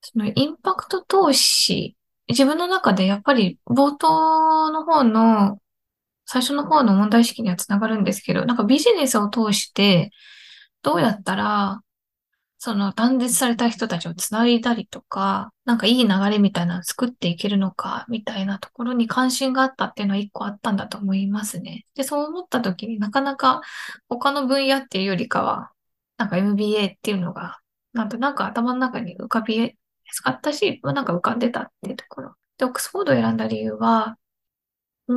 [0.00, 1.96] そのインパクト投資、
[2.28, 5.58] 自分の中でやっぱり冒頭の方の、
[6.24, 10.10] 最初の方の問題意識にはつながるんですけど、なんかビジネスを通して、
[10.82, 11.82] どうやったら
[12.64, 21.86] その断絶された人たちを繋いだりとか、なんかいい流れみたいなの作っていけるのか、みたいなところに関心があったっていうのは一個あったんだと思いますね。
[21.96, 23.62] で、そう思った時になかなか
[24.08, 25.72] 他の分野っていうよりかは、
[26.18, 27.58] なんか MBA っていうのが、
[27.94, 29.68] なんとなく頭の中に浮かびや
[30.12, 32.36] すかったし、なんか浮かんでたっていうところ。
[32.58, 34.16] で、オックスフォードを選んだ理由は、
[35.08, 35.16] うー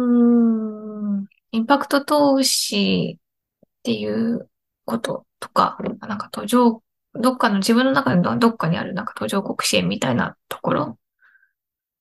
[1.22, 4.50] ん、インパクト投資っていう
[4.86, 6.82] こととか、なんか途上
[7.16, 11.00] どっかの自分の中でどっかにあるなんか途上国支援みたいなところ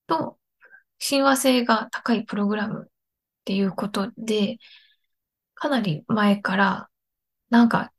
[0.07, 0.38] と、
[0.98, 2.88] 親和性が高いプログラムっ
[3.44, 4.59] ていうことで、
[5.55, 6.88] かなり前から
[7.50, 7.92] なんか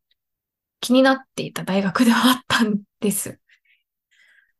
[0.81, 3.39] 気になっていた大学ではあったんです。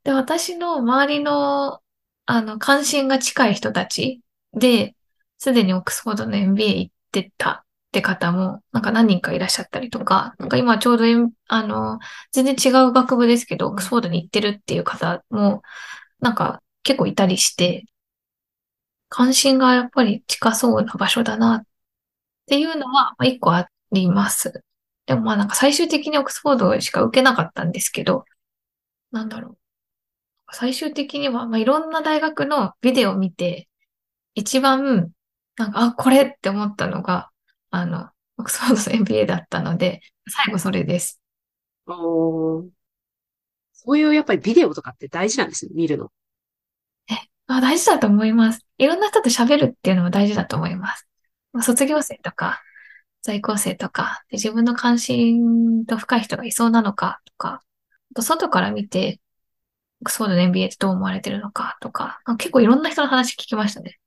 [0.04, 1.82] で、私の周りの
[2.28, 4.22] あの関心が近い人たち
[4.54, 4.96] で、
[5.38, 7.64] すでにオックスフォードの MBA 行ってた
[7.96, 11.06] って方も、なんか何人かいらっしゃったりとか、なんか今ちょうど、
[11.48, 12.00] あの、
[12.34, 15.62] 全然違う学部ですけど、オックスフォードに行ってるっていう方も、
[16.20, 17.86] なんか結構いたりして、
[19.08, 21.64] 関心がやっぱり近そうな場所だなっ
[22.48, 24.62] ていうのは、一個あります。
[25.06, 28.26] でもまあなんか最終的にオックスフォードしか受けなかったんですけど、
[29.12, 29.58] なんだろう。
[30.52, 33.70] 最終的には、まあ、いろんな大学のビデオを見て、
[34.36, 35.12] 一番、
[35.58, 37.32] なんか、あ、これって思ったのが、
[37.76, 41.21] あの、オックスフォードの MBA だったので、最後それです。
[41.88, 42.69] お
[43.73, 46.11] そういうやっぱりビデオとかって大事なんですよ、見るの。
[47.09, 47.13] え、
[47.47, 48.65] あ、大事だと思います。
[48.78, 51.07] いろんな人と喋るっていうのも大事だと思います。
[51.61, 52.61] 卒業生とか、
[53.21, 57.63] 在校生とか、で自分の関心と深い人がいそうなのかとか、
[58.15, 59.19] と外から見て、
[60.03, 63.99] クスフォードの MBA ってどう思われてるのかとか、結構いろんな人の話聞きましたね。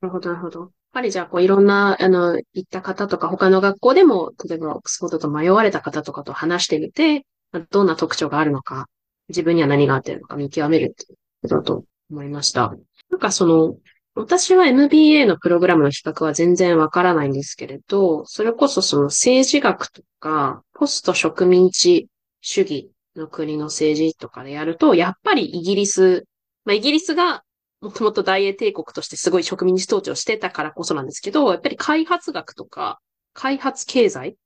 [0.00, 0.72] なるほど、なるほど。
[0.94, 7.26] ぱりじゃあ、こう、いろんな、あの、行った方とか、他の学校でも、例えば、オックスフォードと迷われた方とかと話してみて、
[7.70, 8.86] どんな特徴があるのか、
[9.28, 11.04] 自分には何が合ってるのか見極めるって
[11.42, 12.74] ことだと思いました。
[13.10, 13.76] なんかその、
[14.14, 22.08] 私は MBA のプログラムの比較は全然わからないんですけれど、それこそその政治学とか、ポスト植民地
[22.40, 26.26] 主義の国の政治とかでやると、やっぱりイギリス、
[26.64, 27.42] まあイギリスが
[27.84, 32.98] もともと大英帝国としてすごい植民地統治をしてたからこそなんですけど、やっぱり開発学とか、
[33.34, 34.38] 開発経済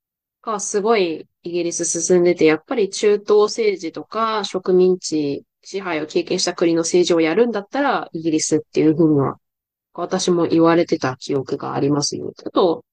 [0.43, 9.37] がすごいイギリス進んでて、やっぱり中東政治とか植民地支配を経験した国の政治をやるんだったら、イギリスっていうふうには、
[9.93, 12.33] 私も言われてた記憶がありますよ。
[12.45, 12.85] あと、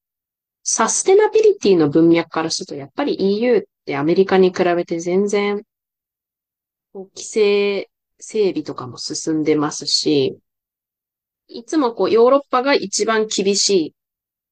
[0.62, 5.64] サステナビリティの文脈からすると、やっぱり EU ってアメリカに比べて全然、
[6.94, 10.38] 規制整備とかも進んでますし、
[11.48, 13.94] いつもこうヨーロッパが一番厳しい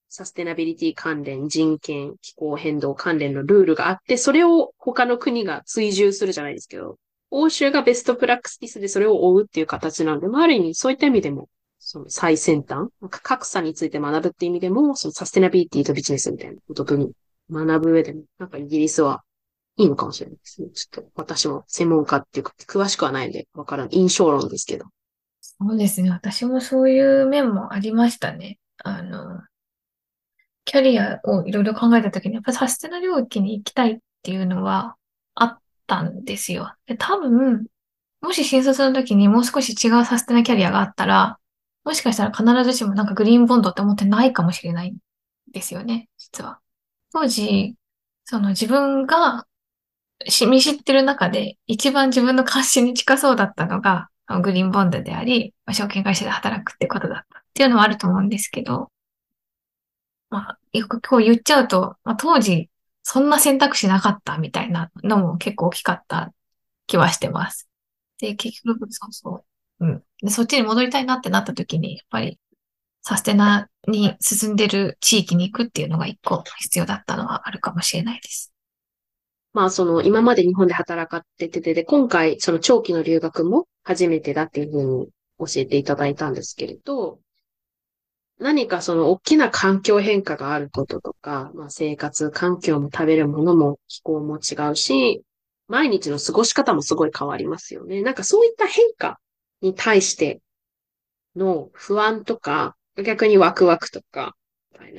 [0.08, 6.98] サステナビリティ関連、人権、気候変動関連のルールがあって、それを他の国が追従するじゃないですけど、
[7.32, 11.48] 欧州がベストプラクティスでそれを追うっていう形なんで、まあ、ある意味そういった意味でも、
[11.80, 17.10] その最先端、格差について学ぶっていう意味でも、そのサステナビリティとビジネスみたいなことに
[17.50, 19.23] 学ぶ上でも、なんかイギリスは
[19.76, 20.68] いいのかもしれないですね。
[20.70, 23.88] ちょっと私も専門家っていうか、詳しくはないんでわからん。
[23.90, 24.86] 印象論ですけど。
[25.40, 26.10] そうですね。
[26.10, 28.58] 私もそういう面もありましたね。
[28.78, 29.42] あの、
[30.64, 34.96] キャリアをいろいろ考えたときに、やっぱサステナ領域に行きたいっていうのは
[35.34, 36.72] あったんですよ。
[36.86, 37.66] で、多分、
[38.20, 41.38] もし新卒の時にもう少し違うサステナキャリアがあったら、
[41.84, 44.96] もしかしたら必ずしもなんかグリーンボンドって思ってないかもしれないん
[45.52, 46.60] ですよね、実は。
[47.12, 47.76] 当時、
[48.24, 49.46] その自分が
[50.46, 54.08] 見知ってる中で一番自分の関心に近そうだったのが、
[54.42, 58.90] グリーンボンドであり、証券会社で働くってことだったっていうのはあると思うんですけど、
[60.30, 62.70] まあ、よくこう言っちゃうと、まあ、当時、
[63.02, 66.32] そんな選択肢なかったみたいなのも結構大きかった
[66.86, 67.68] 気はしてます。
[68.18, 69.44] で、結局、そうそ
[69.80, 69.86] う。
[69.86, 70.02] うん。
[70.22, 72.40] で、そっちに戻りたいなってなった時に、やっぱり、
[73.02, 78.53] サステナに進んでる地域に行くっていうのが一個必要だったのはあるかもしれないです。
[79.54, 87.20] まあ、その、今まで日本で働かっててで、今回、その長期の留学も初めてだっていうふうに教えていただいたんですけれど、
[88.38, 95.22] 何かその大きな環境変化があることとか、まあ、生活環境も食べるものも気候も違うし、
[95.68, 98.02] 毎日の過ごし方もすごい変わりますよね。
[98.02, 99.20] なんかそういった変化
[99.62, 100.40] に対して
[101.36, 104.34] の不安とか、逆にワクワクとか、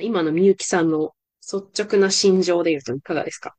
[0.00, 3.54] 今のみゆきさんの率直な心情で言うといかがですか？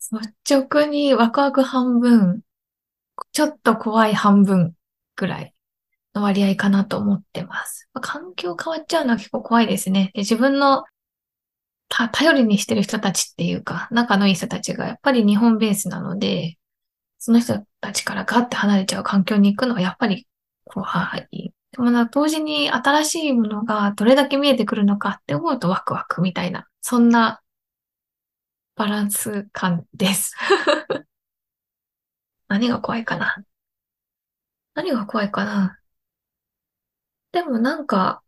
[0.00, 2.40] 率直にワクワク半分、
[3.32, 4.74] ちょっと怖い半分
[5.16, 5.54] ぐらい
[6.14, 7.88] の割合かなと思ってます。
[8.00, 10.10] 環境変わっちゃうのは結構怖いですね。
[10.14, 10.84] で自分の
[11.88, 16.56] 頼りにしてる人たちっていうか、仲のいい人たちがやっぱり日本ベースなので、
[17.18, 20.26] その人たちからガッて離れちゃう環境に行くのはやっぱり
[20.64, 20.86] 怖
[21.30, 21.52] い。
[21.72, 27.42] でもな、同時に新しいものがどれだけ見えてくるのかって思うとワクワクみたいな、そんな
[28.80, 30.34] バランス感です。
[32.48, 33.44] 何が怖いかな？
[34.74, 35.78] 何が怖いかな？
[37.32, 38.22] でもなんか、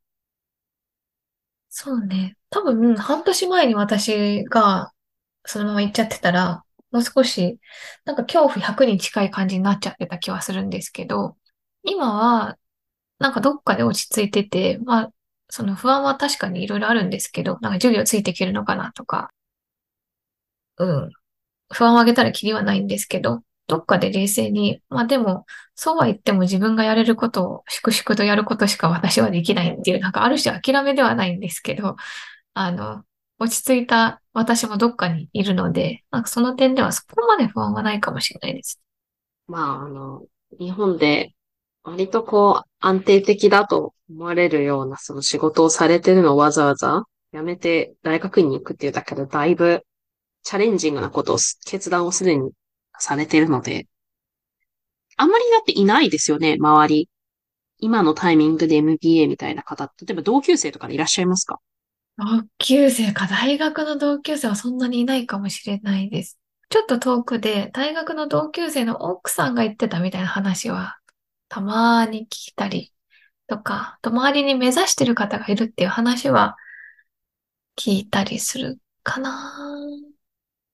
[1.68, 2.36] そうね。
[2.50, 4.92] 多分、半年前に私が
[5.46, 7.60] そのまま行っちゃってたら、もう少し、
[8.06, 11.36] なんか恐怖100に近い感じになっちゃってた気はするんですけど、
[11.84, 12.58] 今は、
[13.20, 15.12] なんかどっかで落ち着いてて、まあ、
[15.50, 19.30] その不安は確かにいろいろあるんですけど、なんか授業ついていけるのかなとか、
[20.82, 21.10] うん。
[21.70, 31.96] 不安をあげたらきりはないんですけど、どっかで冷静に、まあでも、そうは言っても自分がやれることを粛々とやることしか私はできないっていう、なんかある種諦めではないんですけど、
[32.54, 33.04] あの、
[33.38, 38.80] 落ち着いた私もどっかにいるので、なんかその点ではそこまで不安はないかもしれないです。
[39.46, 40.22] まあ、あの、
[40.58, 41.34] 日本で
[41.82, 49.84] 割とこう安定的だと思われるようなその仕事をされてるのをわざわざ辞めて大学院に行くっていうだけでだいぶ
[50.42, 52.52] チャレンジングなことを、決断をすでに
[52.98, 53.86] されてるので、
[55.16, 57.08] あんまりだっていないですよね、周り。
[57.78, 61.60] 今のタイミングで MBA みたいな方、例えば同級生とかでいらっしゃいますか？
[62.16, 62.24] 同
[62.58, 66.38] 級生か、大学の同級生はそんなにいないかもしれないです。
[66.68, 70.98] ちょっと遠くで、大学の同級生の奥さんが言ってたみたいな話は、
[71.48, 72.92] たまに聞いたり
[73.46, 76.56] とか、と周りに目指してる方がいるっていう話は
[77.76, 79.52] 聞いたりするかな。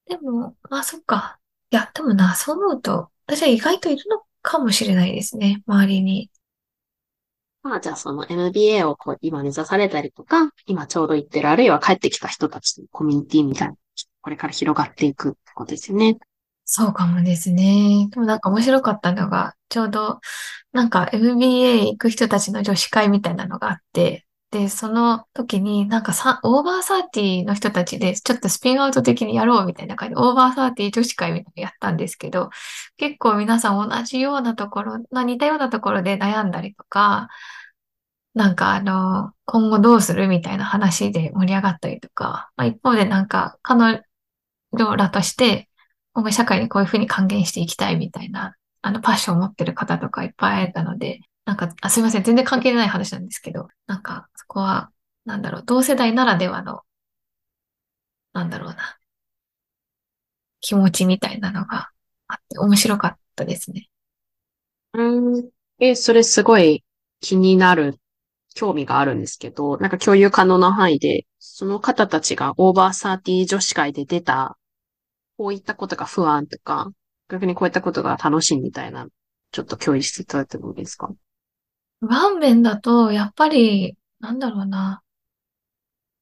[0.08, 1.38] でも、まあそっか。
[1.70, 6.30] いや、でもな、そう思うと、私は意外といるのかもしれないですね、周りに。
[7.62, 13.74] まあじゃあその MBA をこう今目指されたりとか、今ちょうど行ってる、あるいは帰ってきた人たちのコミュニティみたいな、
[14.22, 16.18] これから広がっていくってことですよね。
[16.64, 18.08] そうかもですね。
[18.10, 20.20] でもなんか面白かったのが、ちょうど
[20.72, 32.48] なんか MBA 行く人たちの女子会みたいなのがあって、で、その時になんかさ、オーバーサーティーの人たちでちょっとスピンアウト的にやろうみたいな感じで、オーバーサーティー女子会みたいなのやったんですけど、
[32.96, 37.28] 結構皆さん同じようなところ、まあ似たようなところで悩んだりとか、
[38.34, 44.02] なんかあの、今後どうするみたいな話で盛り上がったりとか、まあ、一方でなんか彼
[44.72, 45.68] 女らとして、
[46.14, 54.92] 今後社会にこういうふうに還元していきたいみたいな、あのパッションを持ってる方とかいっぱい会えたので、なんか、あ、すいません、全然関係ない話なんですけど、なんかそこは、
[55.24, 56.82] なんだろう、同世代ならではの、
[58.32, 58.98] なんだろうな、
[60.60, 61.90] 気持ちみたいなのが
[62.28, 63.88] あって面白かったですね。
[64.94, 65.50] うん。
[65.78, 66.84] え、それすごい
[67.20, 67.98] 気になる
[68.54, 74.58] 興味があるんですけど、なんか共有可能な範囲で、その方たちがオーバーサーティー女子会で出た、
[75.38, 76.90] こういったことが不安とか、
[77.30, 79.08] 逆にこういったことが楽しいみたいな、
[79.52, 81.10] ちょっと共有していただいてもいいですか？
[82.00, 85.02] ワンベンだと、やっぱり、なんだろうな、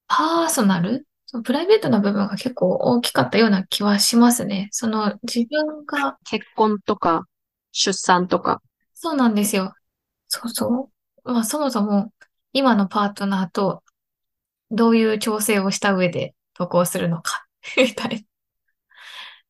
[0.09, 1.07] パーソナル？
[1.27, 4.69] そのプライベートな部分が結構大きかったような気はしますね。
[4.71, 7.25] その自分が、結婚とか、
[7.73, 8.63] 出産とか。
[8.95, 9.75] そうなんですよ。
[10.29, 10.91] そうそ
[11.25, 11.33] う。
[11.33, 12.13] まあそもそも
[12.53, 13.83] 今のパートナーと
[14.71, 17.47] どういう調整をした上で渡航するのか
[17.77, 18.23] みたいな。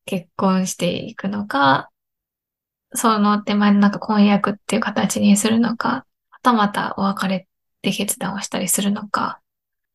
[0.06, 1.90] 結婚していくのか、
[2.94, 6.06] その手前のなんか婚約っていう形にするのか、は
[6.46, 7.40] たまたお別れっ
[7.82, 9.40] て決断をしたりするのか、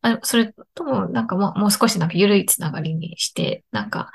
[0.02, 4.12] あそれともなんかもうもう少しなんか緩いつながりにして、なんか、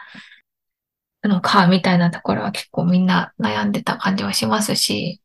[1.24, 5.22] のか、みたいなところは結構みんな悩んでた感じはしますし、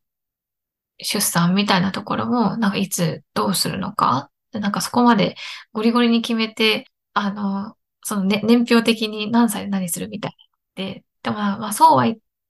[1.00, 5.36] 出産みたいなところも、なんかいつどうするのか、なんかそこまで
[5.74, 10.36] ゴリゴリに決めて、あの、その、ね、年表的に何歳で何するみたい
[10.76, 12.06] で、でもまあそうは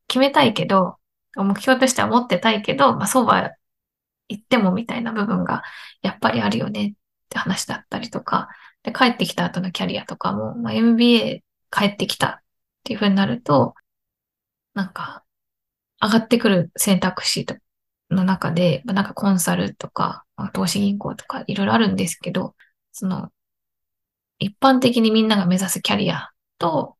[0.07, 0.97] 決めたいけど、
[1.35, 3.51] 目標としては持ってたいけど、まあそうは
[4.31, 5.63] 言ってもみたいな部分が
[6.01, 6.93] やっぱりあるよねっ
[7.29, 8.49] て話だったりとか、
[8.83, 12.39] で、帰ってきた後のキャリアとかも、まあ、MBA 帰ってきたっ
[12.83, 13.75] ていう風になると、
[14.73, 15.23] なんか、
[16.01, 17.45] 上がってくる選択肢
[18.09, 22.55] の中でま、なんかコンサルとか、投資銀行とかいろいろあるんですけど、
[22.91, 23.31] その、
[24.39, 26.97] 一般的にみんなが目指すキャリアと、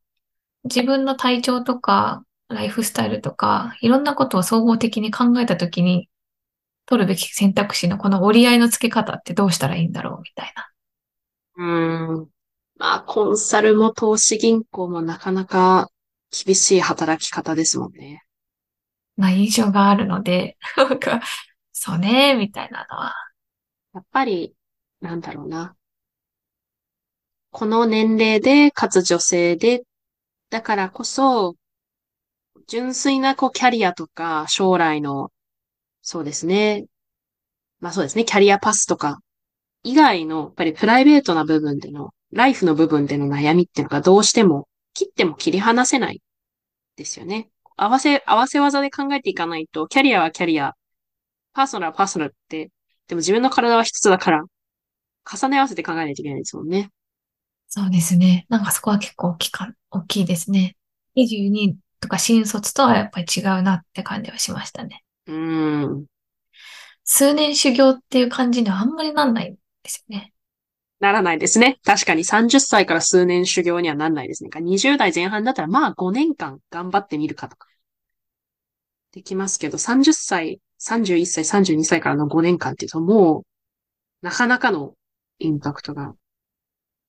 [0.64, 6.08] 自分の体調とか、ライフスタイルとか、いろんなことを総合的に考えたときに、
[6.86, 10.68] 取るべき選択肢のこの折り合いのつけ方ってどうしたらいいんだろうみたいな。
[11.56, 12.28] うん。
[12.76, 15.90] まあ、コンサルも投資銀行もなかなか
[16.30, 18.22] 厳しい働き方ですもんね。
[19.16, 21.20] まあ、印象があるので、 なんか、
[21.72, 23.14] そうね、みたいなのは。
[23.94, 24.54] やっぱり、
[25.00, 25.76] なんだろうな。
[27.50, 29.84] この年齢で、かつ女性で、
[30.50, 31.56] だからこそ、
[32.66, 35.30] 純粋なこうキャリアとか将来の、
[36.02, 36.86] そうですね。
[37.80, 39.20] まあそうですね、キャリアパスとか
[39.82, 46.22] 以外の、やっぱりプライベートな部分での、ライフの部分での悩みっていうのがどうしても切っても切り離せない
[46.96, 47.50] ですよね。
[47.76, 50.74] 合わせ、合わせ技で考えていかないと、キャリアはキャリア、
[51.52, 52.70] パーソナルはパーソナルって、
[53.08, 54.44] でも自分の体は一つだから、
[55.30, 56.90] 重ね合わせて考えないといけないですもんね。
[57.68, 58.46] そうですね。
[58.48, 60.76] なんかそこは結構大きか、大きいですね。
[61.14, 65.02] 22とか新卒とはやっぱり違うなって感じはしましたね。
[65.32, 66.06] うん。
[67.04, 70.32] 数年修行っていう感じにはあんまりなんないですよね。
[71.00, 71.80] ならないですね。
[71.84, 74.50] 確かに30歳から数年修行にはなんないですね。
[74.60, 77.66] 20代前半だったらまあ5年間頑張ってみるかとか。
[79.12, 83.46] できますけど、30歳、31歳、32歳からの5年間っていうともう、
[84.22, 84.94] なかなかの
[85.38, 86.14] インパクトが。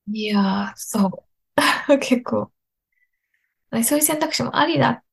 [0.07, 1.23] いやー、そう。
[1.99, 2.51] 結構。
[3.83, 5.03] そういう選択肢もありだっ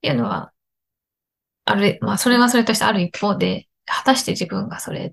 [0.00, 0.53] ていうのは、
[1.64, 5.12] ある、まあそれはそれとしてある一方で、果たして自分がそれっ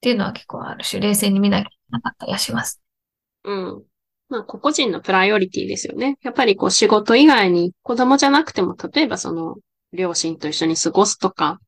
[0.00, 2.80] ていうのは結構ある種冷静に見なきゃいけなかったりはします。
[3.44, 3.84] うん。
[4.28, 6.18] まあ、個々人のプライオリティですよね。
[6.22, 9.56] やっぱりこう仕事以外に子供じゃなくても、例えばその
[9.92, 11.60] 両親と一緒に過ごすとか、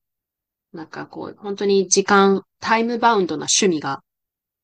[0.73, 4.03] なんかこう、本当に時間、タイムバウンドな趣味が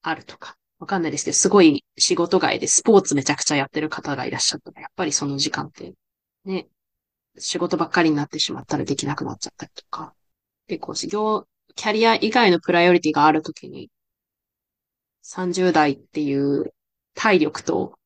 [0.03, 5.95] あるとか、わかんないですけど、すごい仕事外でスポーツめちゃくちゃやってる方がいらっしゃったら、やっぱりその時間って、
[6.45, 6.67] ね、
[7.39, 10.15] 仕事ばっかりになってしまったらできなくなっちゃったりとか、
[10.69, 13.91] 結構、事業、キャリア以外のプライオリティがあるときに、
[15.23, 16.73] 30代っていう
[17.15, 17.99] 体力と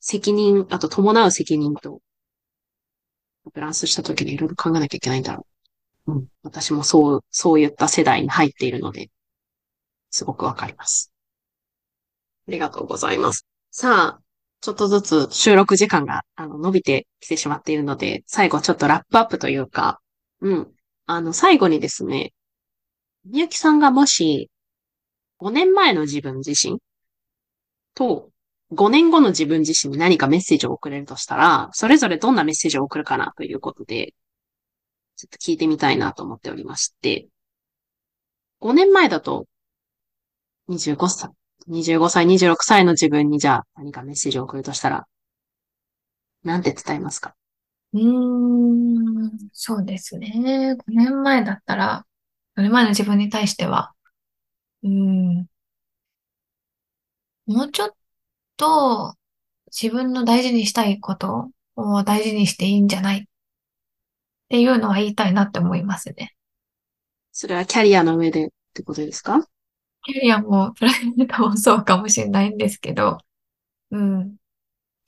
[0.00, 2.00] 責任、あと伴う責任と、
[3.54, 5.46] バランスしたときにいろいろ考えなきゃいけないんだろ
[6.06, 6.12] う。
[6.12, 6.28] うん。
[6.42, 9.10] 私もそう、そういった世代に入っているので、
[10.10, 11.12] すごくわかります。
[12.48, 13.46] ありがとうございます。
[13.70, 14.22] さあ、
[14.60, 20.00] ちょっとずつ収録時間があの伸びてきてしまっているので、最後ちょっとラップアップというか、
[20.40, 20.72] うん。
[21.06, 22.32] あの、最後にですね、
[23.24, 24.50] みゆきさんがもし、
[25.38, 26.78] 5年前の自分自身
[27.94, 28.30] と、
[28.72, 34.14] 5年後の自分自身に何かメッセージを送れるとしたら、それぞれどんなメッセージを送るかなということで、
[35.16, 37.28] ちょっと聞いてみたいなと思っておりまして、
[38.60, 39.46] 5年前だと、
[40.68, 41.30] 25歳、
[41.70, 45.06] 25歳、26歳の自分にじゃあ何かメッセージを送るとしたら、
[46.42, 47.34] なんて伝えますか？
[47.92, 50.76] うーん、そうですね。
[50.76, 52.06] 5年前だったら、
[52.56, 53.92] それ前の自分に対しては、
[54.82, 55.46] うーん、
[57.46, 57.90] もうちょっ
[58.56, 59.14] と
[59.72, 63.24] 自分の大事にしたいことを大事にしていいんじゃないっ
[64.48, 66.34] ていうのは言いたいなって思いますね。
[67.32, 69.46] それはキャリアの上でってことですか？
[70.04, 73.18] キャリアもプライベートもそうかもしれないんですけど、
[73.90, 74.36] うん。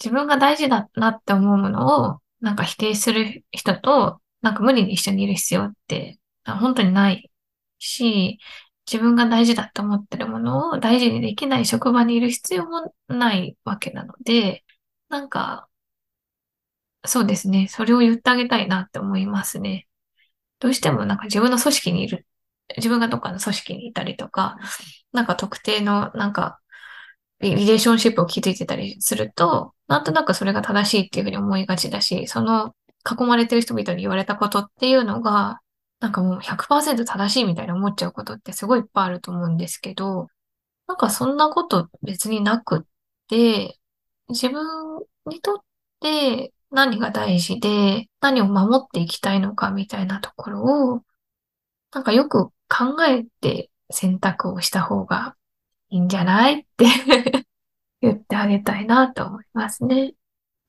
[0.03, 7.31] 自分が大事だなって思うものをなんか否定する人となんか無理に一緒にいる必要って本当にない
[7.79, 8.39] し、
[8.91, 14.65] 自分が大事だと思ってるものを大事にできない職場にいる必要もないわけなので、
[15.09, 15.69] なんか、
[17.05, 17.69] そうですね。
[17.69, 19.89] それを言ってあげたいなって思いますね。
[20.61, 22.27] どうしてもなんか自分の組織にいる、
[22.77, 24.59] 自分がどっかの組織にいたりとか、
[25.13, 26.59] なんか特定のなんか
[27.41, 32.75] リレーションシップを築いてたりすると、なんとなくそれが正しいっていうふうに思いがちだし、その
[33.09, 35.61] 囲まれてる人々に言われたことっていうのが、
[35.99, 40.29] なんかもう100%正しいみたいな思っちゃうことってすごいいっぱいあると思うんですけど、
[40.87, 42.83] なんかそんなこと別になくっ
[43.29, 43.79] て、
[44.29, 44.65] 自分
[45.27, 45.59] にとっ
[46.01, 51.03] て何が大事で、何を守っていきたいのかみたいなところを、
[51.93, 55.37] なんかよく考えて選択をした方が
[55.91, 56.87] いいんじゃないって
[58.01, 60.15] 言ってあげたいなと思いますね。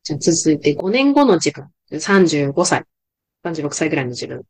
[0.04, 2.84] じゃあ続いて5年後の自分、35歳、
[3.44, 4.44] 36歳ぐらいの自分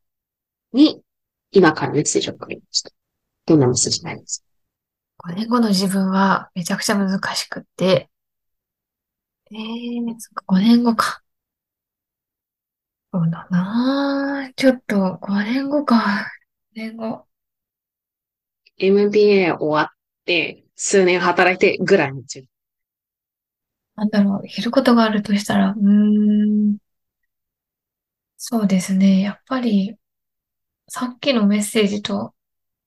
[0.73, 1.03] に、
[1.51, 2.89] 今からメッセージを送りました。
[3.45, 4.43] どんなメッセージになります？
[5.17, 8.09] か ?5 年後の自分はめちゃくちゃ難しくって、
[9.51, 11.21] えー、そっか、5年後か。
[13.13, 16.31] そうだなちょっと、5年後か。
[16.75, 17.27] 5年後。
[18.77, 19.95] MBA 終わっ
[20.25, 22.47] て、数年働いてぐらいの自分。
[23.95, 25.81] なんだろう、やることがあるとしたら、うー
[26.73, 26.77] ん。
[28.37, 29.21] そうですね。
[29.21, 29.95] やっぱり、
[30.89, 32.33] さっきのメッセージと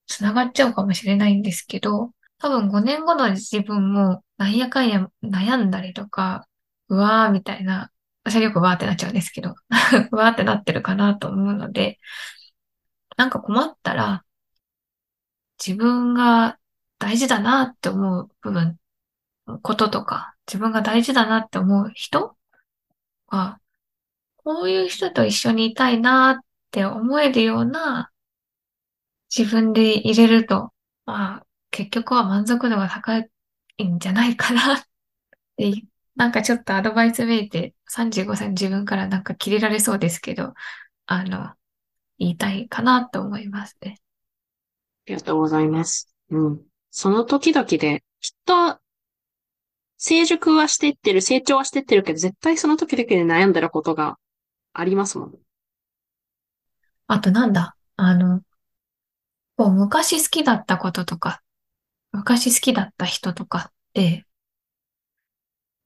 [0.07, 6.49] 繋がっちゃうかもしれないんですけど、多分5年後の自分もなんやかんや悩んだりとか、
[6.89, 7.93] うわーみたいな、
[8.25, 9.55] 私はよくわーってなっちゃうんですけど、
[10.13, 12.01] うわーってなってるかなと思うので、
[13.17, 14.25] なんか困ったら、
[15.65, 16.59] 自分が
[16.99, 18.79] 大事だなって思う部分、
[19.63, 22.37] こととか、自分が大事だなって思う人
[23.29, 23.61] は、
[24.37, 28.11] こういう人と一緒にいたいなって思えるような
[29.37, 30.73] 自分で入れると、
[31.05, 34.83] まあ、結局は満足度が高いんじゃないかなっ
[35.57, 35.83] て
[36.17, 40.55] なんかちょっとアドバイスめいて35歳の自分からなんか切れられそうですけど、
[41.07, 41.55] あの、
[42.19, 43.99] 言いたいかなと思いますね。
[45.07, 46.09] ありがとうございます。
[46.31, 46.63] うん。
[46.91, 48.81] その時々で、きっと、
[49.99, 54.19] 成熟はしていってる、成長はしていってるけど、絶対その時々で悩んでることが
[54.73, 55.35] ありますもん。
[57.09, 58.43] あとなんだ、あの、
[59.57, 61.43] こう昔好きだったこととか、
[62.13, 64.27] 昔好きだった人とかって、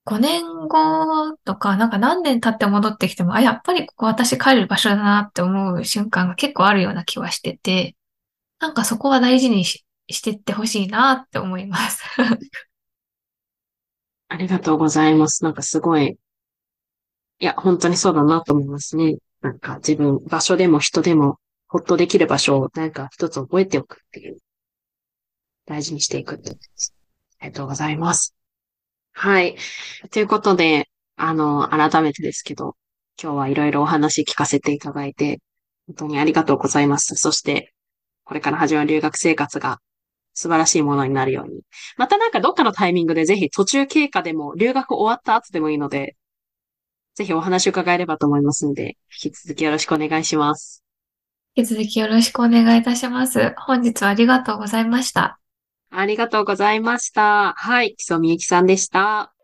[0.04, 7.96] 5年後とか、なんか何年経って戻ってきても、あ、やっぱりここ私帰る場所だなって思う瞬間が結構あるような気はしてて、
[8.60, 12.02] なんかそこは大事にししてってほしいなって思います。
[14.28, 15.44] ありがとうございます。
[15.44, 16.18] なんかすごい、
[17.38, 19.16] いや、本当にそうだなと思いますね。
[19.40, 21.38] なんか自分、場所でも人でも、
[21.68, 24.38] ほっとできる場所をなんか一つ覚えておくっていう。
[25.66, 26.50] 大事にしていくって
[27.38, 28.34] ありがとうございます。
[29.12, 29.56] はい。
[30.10, 32.76] ということで、あの、改めてですけど、
[33.22, 35.40] 今日はいろいろお話聞かせていただいて、
[35.86, 37.14] 本当にありがとうございます。
[37.16, 37.72] そして、
[38.30, 39.80] これから始まる留学生活が
[40.34, 41.62] 素晴らしいものになるように。
[41.96, 46.14] またなんかどっかのタイミングでぜひ途中経過でも留学終わった後でもいいので、
[47.16, 50.84] ぜひお話を伺えればと思いますので、引き続きよろしくお願いします。
[51.56, 53.52] 引き続きよろしくお願いいたします。
[53.66, 55.40] 本日はありがとうございました。
[55.90, 57.54] ありがとうございました。
[57.56, 59.34] はい、木曽みゆきさんでした。